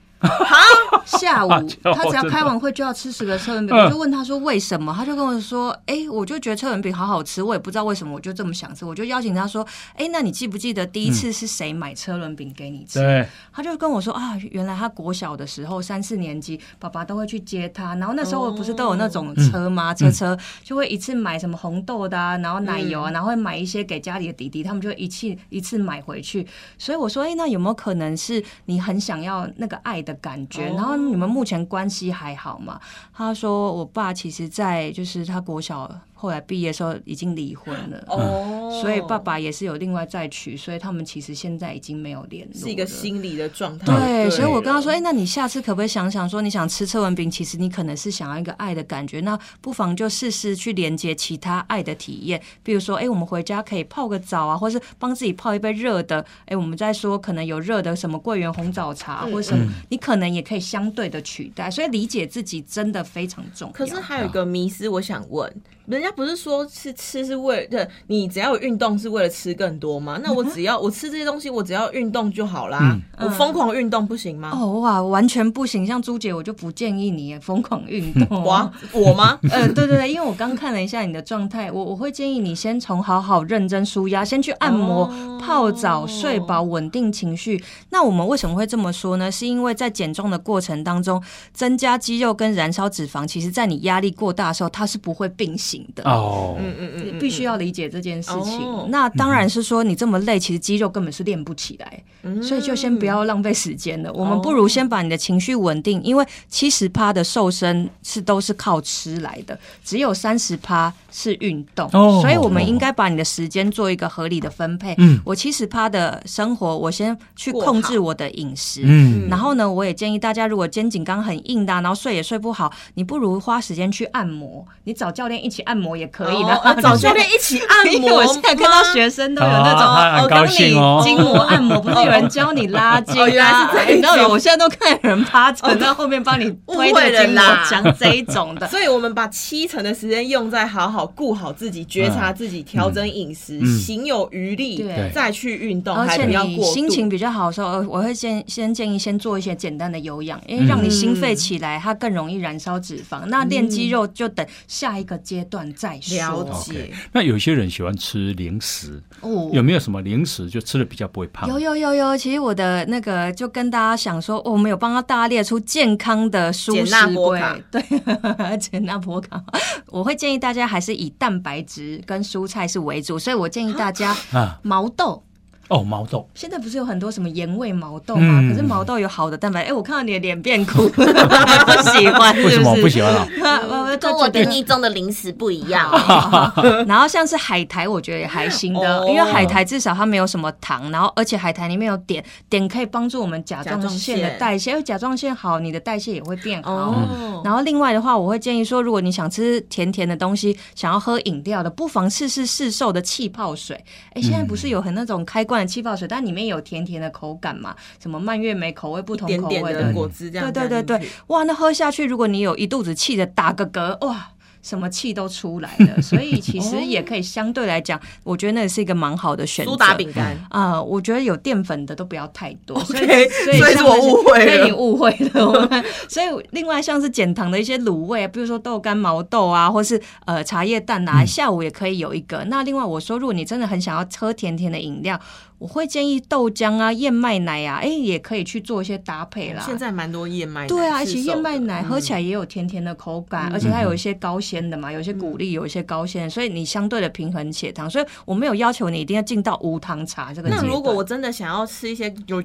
[1.05, 1.49] 下午
[1.83, 12.99] 他只要开完会就要吃十个车轮饼，嗯我就问他说为什么，他就跟我说，哎、我就觉得车轮饼好好吃，我也不知道为什么，我就这么想吃，我就邀请他说，哎、那你记不记得第一次是谁买车轮饼给你吃？
[13.01, 19.93] 对，他就跟我说啊，原来他国小的时候三四年级，爸爸都会去接他，然后那时候不是都有那种车吗？
[19.95, 26.47] 车车就会一次买什么红豆的啊，然后奶油啊，然后会买一些给家里的弟弟，他们就一次一次买回去。
[26.79, 30.69] 所以我说，哎、那有没有可能是你很想要那个爱的感觉？
[30.71, 32.81] 哦然后你们目前关系还好吗？
[33.13, 35.91] 他说，我爸其实在就是他国小
[36.21, 38.05] 后来毕业的时候已经离婚了。
[38.09, 43.87] 哦，所以爸爸也是有另外再娶，所以他们其实现在已经没有联络，是一个心理的状态。
[43.87, 63.73] 对，所以我跟他说：“哎、那你下次可不可以想想说，你想吃车文饼，其实你可能是想要一个爱的感觉，那不妨就试试去连接其他爱的体验，比如说，哎、我们回家可以泡个澡啊，或是帮自己泡一杯热的，哎、我们在说可能有热的什么桂圆红枣茶，嗯或什么，你可能也可以相对的取代，所以理解自己真的非常重要。
[63.73, 65.51] 可是还有一个迷思，我想问，
[65.91, 70.21] 人家不是说吃吃是为了你只要有运动是为了吃更多吗？
[70.23, 72.99] 那我只要我吃这些东西，我只要运动就好啦。
[73.19, 74.51] 我疯狂运动不行吗？
[74.55, 78.43] 哦哇，完全不行，像朱姐，我就不建议你疯狂运动。
[78.45, 79.39] 哇，我吗？
[79.51, 87.65] 呃，对对对，因为我刚看了一下你的状态，我我会建议你先从好好认真舒压，先去按摩、哦泡澡、睡饱、稳定情绪。
[87.89, 89.33] 那我们为什么会这么说呢？
[89.33, 91.21] 是因为在减重的过程当中，
[91.55, 96.03] 增加肌肉跟燃烧脂肪，其实在你压力过大的时候，它是不会并行的。
[96.05, 98.61] 哦，嗯嗯嗯，必须要理解这件事情。
[98.65, 104.13] 哦那当然是说你这么累，其实肌肉根本是练不起来，嗯所以就先不要浪费时间了。
[104.13, 111.89] 我们不如先把你的情绪稳定，因为七十趴的瘦身是都是靠吃来的，只有三十趴是运动。
[111.93, 114.95] 哦所以我们应该把你的时间做一个合理的分配。
[114.99, 118.83] 嗯我七十趴的生活，我先去控制我的饮食。
[118.85, 126.61] 嗯然后呢，我也建议大家，如果肩颈刚很硬的啊、然后睡也睡不好，你不如花时间去按摩，你找教练一起按摩也可以的。
[126.83, 128.19] 找教练一起按 因为摩。
[128.21, 133.71] 我现在看到学生都有那种啊他很高兴哦筋膜按摩，不是有人教你拉筋啊？
[133.89, 138.67] 你知道有，我现在都看有人趴着，在后面帮你推误会着筋膜了啦讲这一种的。
[138.71, 146.31] 所以我们把七成的时间用在好好顾好自己、觉察自己、调整饮食、嗯行有余力对，再去运动，而且。
[146.31, 153.23] 你心情比较好的时候，呃我会先先建议先做一些简单的有氧，因为让你心肺起来，它更容易燃烧脂肪。
[153.27, 156.63] 那练肌肉就等下一个阶段再了说。
[156.65, 156.73] 解。
[156.73, 159.51] OK，那有些人喜欢吃零食，哦。
[159.53, 161.49] 有没有什么零食就吃的比较不会胖？
[161.49, 167.83] 有有有有，其实我的那个就跟大家想说，我们有帮大家列出健康的舒减钠适规波卡，对，
[168.57, 169.45] 简纳波卡，
[169.89, 175.23] 我会建议大家还是以蛋白质跟蔬菜是为主，所以我建议大家啊，毛豆。
[175.71, 178.41] 哦，毛豆，现在不是有很多什么盐味毛豆吗？
[178.43, 183.27] 嗯可是毛豆有好的蛋白，哎、我看到你的脸变苦， 不喜欢是为什么我不喜欢啊？
[183.71, 185.89] 我跟我定义中的零食不一样。
[186.87, 196.73] 然后像是海苔，我觉得也还行的，哦因为海苔至少它没有什么糖，然后而且海苔里面有碘，碘可以帮助我们甲状腺的代谢，因为甲状腺好，你的代谢也会变好。
[196.73, 203.77] 哦，然后另外的话，我会建议说，如果你想吃甜甜的东西，想要喝饮料的，不妨试试市售的气泡水。
[204.15, 207.75] 哎，现在不是有很那种开罐的气泡水，但里面有甜甜的口感嘛？
[208.01, 214.31] 什么蔓越莓口味、不同点口味点的果汁这样对对对对哇，那喝下去，如果你有一肚子气的打个嗝，哇。
[214.63, 219.71] 什么气都出来了，所以其实 也可以相对来讲，我觉得那是一个蛮好的选择。
[219.71, 220.39] 苏打饼干。
[220.51, 225.83] 啊、我觉得有淀粉的都不要太多 OK，所以所以所以是我误会了对你误会了。
[226.11, 232.45] 所以另外像是减糖的一些卤味，比如说豆干、毛豆啊，或是呃茶叶蛋啊，下午也可以有一个。
[232.49, 235.19] 那另外我说，如果你真的很想要喝甜甜的饮料，
[235.61, 239.63] 我会建议豆浆啊、燕麦奶啊，哎，也可以去做一些搭配啦。
[239.65, 247.91] 现在蛮多燕麦奶，对啊，而且燕麦奶喝起嗯来也有甜甜的口感，而且它有一些高纤的嘛，有一些谷粒，有一些高纤，所以你相对的平衡血糖。
[247.91, 250.49] 所以我没有要求你一定要进到无糖茶这个。
[250.49, 252.41] 那如果我真的想要吃一些有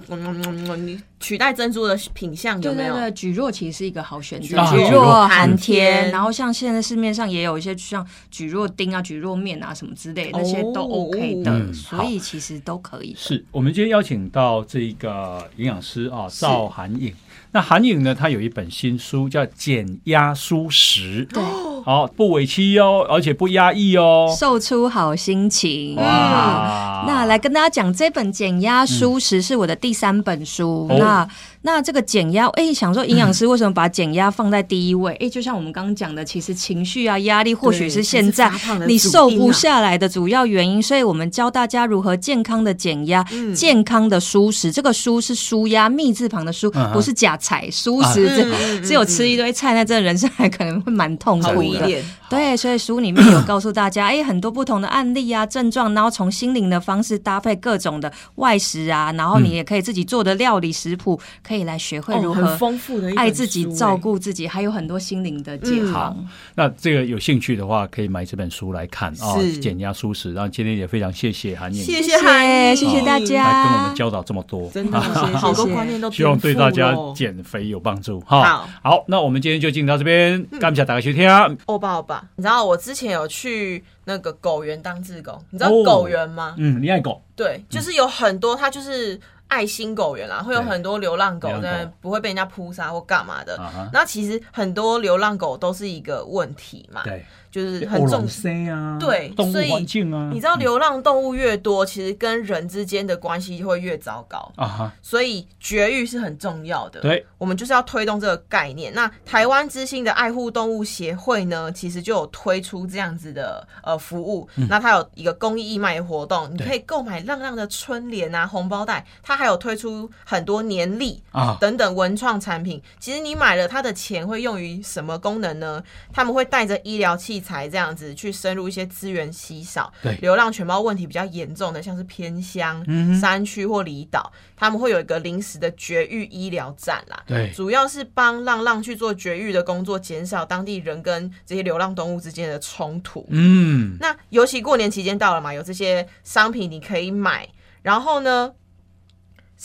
[0.75, 2.93] 你取代珍珠的品相，有没有？
[2.93, 13.15] 对对对，蒟蒻其实是一个好选择，蒟蒻蒟蒻含含甜甜，然后像现在市面上也有一些像蒟蒻丁啊、蒟蒻面啊什么之类的，那些都哦 OK 的，嗯所以其实都可以。
[13.17, 17.13] 是我们今天邀请到这个营养师啊，赵涵颖。
[17.51, 21.41] 那韩颖呢，她有一本新书叫《减压舒食》，对，
[21.85, 24.25] 好不委屈哦，而且不压抑哦。
[24.35, 25.95] 售出好心情。
[25.97, 30.87] 哇，那来跟大家讲，这本减压书实是我的第三本书。
[30.89, 31.27] 哦那
[31.65, 35.15] 那这个减压，哎、想说营养师为什么把减压放在第一位？
[35.19, 38.51] 哎、就像我们刚刚讲的，其实情绪啊、压力，或许是现在
[38.87, 40.79] 你瘦不下来的主要原因。
[40.79, 44.71] 所以我们教大家如何健康的减压、嗯健康的舒食。
[44.71, 47.67] 这个舒是舒压，密字旁的舒，不是假菜。
[47.71, 51.89] 舒食这、嗯嗯嗯只有吃一堆菜，那真的人生还可能会蛮痛好苦的。
[52.29, 66.27] 对，所以书里面有告诉大家，哎，很多不同的案例啊、症状，然后从心灵的方式搭配各种的外食啊，然后你也可以自己做的料理食谱，可以来学会如何丰富的爱自己、照哎顾自己，还有很多心灵的解嗯放。
[66.55, 70.33] 那这个有兴趣的话，可以买这本书来看啊，是减压舒适。
[70.33, 78.43] 然后今天也非常谢谢韩颖谢谢韩颖谢谢大家来跟我们教导这么多，真的 谢谢好多观念都希望对大家减肥有帮助哈。
[78.43, 81.29] 好，好，那我们今天就进到这边，感谢大家收听。
[81.65, 82.14] 欧巴欧巴。
[82.15, 82.27] 吧？
[82.35, 85.83] 你知道我之前有去那个狗园当志工，你知道哦。
[85.83, 86.55] 狗园吗？
[86.57, 91.67] 嗯，你爱狗，对，就是有很多，它就是爱心狗园啦，会有很多流浪狗流浪狗。
[91.67, 93.59] 在，不会被人家扑杀或干嘛的。
[93.93, 98.27] 那其实很多流浪狗都是一个问题嘛，对，就是很重。
[98.27, 106.99] 视啊，对动物所以环境啊，你知道流浪动物越多，其实跟人之间的关系会越糟糕，啊哈，所以绝育是很重要的。
[106.99, 108.93] 对，我们就是要推动这个概念。
[108.93, 114.49] 那台湾之星的爱护动物协会呢，其实就有推出这样子的呃服务。
[114.69, 122.81] 那它有一个公益义卖活动，你可以购买浪浪的春联啊、红包袋，它还有推出很多年历啊，等等文创产品。
[122.99, 125.81] 其实你买了它的钱会用于什么功能呢？
[126.11, 137.23] 他们会带着医疗器材这样子去深入一些资源稀少、对流浪犬猫问题比较严重的，像是偏乡、嗯山区或离岛，他们会有一个临时的绝育医疗站啦。
[137.27, 143.25] 对，主要是帮浪浪去做绝育的工作，减少当地人跟这些流浪动物之间的冲突。
[143.29, 147.47] 嗯，那尤其过年期间到了嘛，有这些商品你可以买，
[147.83, 148.51] 然后呢，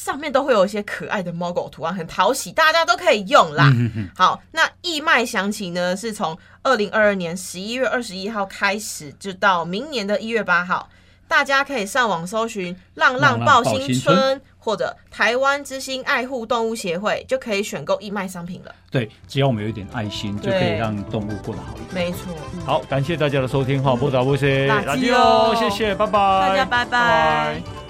[0.03, 3.71] 上面都会有一些可爱的猫狗图案，很讨喜，大家都可以用啦。
[4.17, 10.89] 好，那义卖详情呢是从二零二二年十一月二十一号开始，就到明年的一月八号。
[11.29, 18.75] 大家可以上网搜寻“浪浪报新春春”或者“台湾之星爱护动物协会”，就可以选购义卖商品了。
[18.91, 22.07] 对，只要我们有一点爱心，就可以对让动物过得好一点。
[22.07, 27.90] 没错，嗯好，感谢大家的收听哈，不打不谢，垃圾哦哦，谢谢，拜拜，大家拜拜。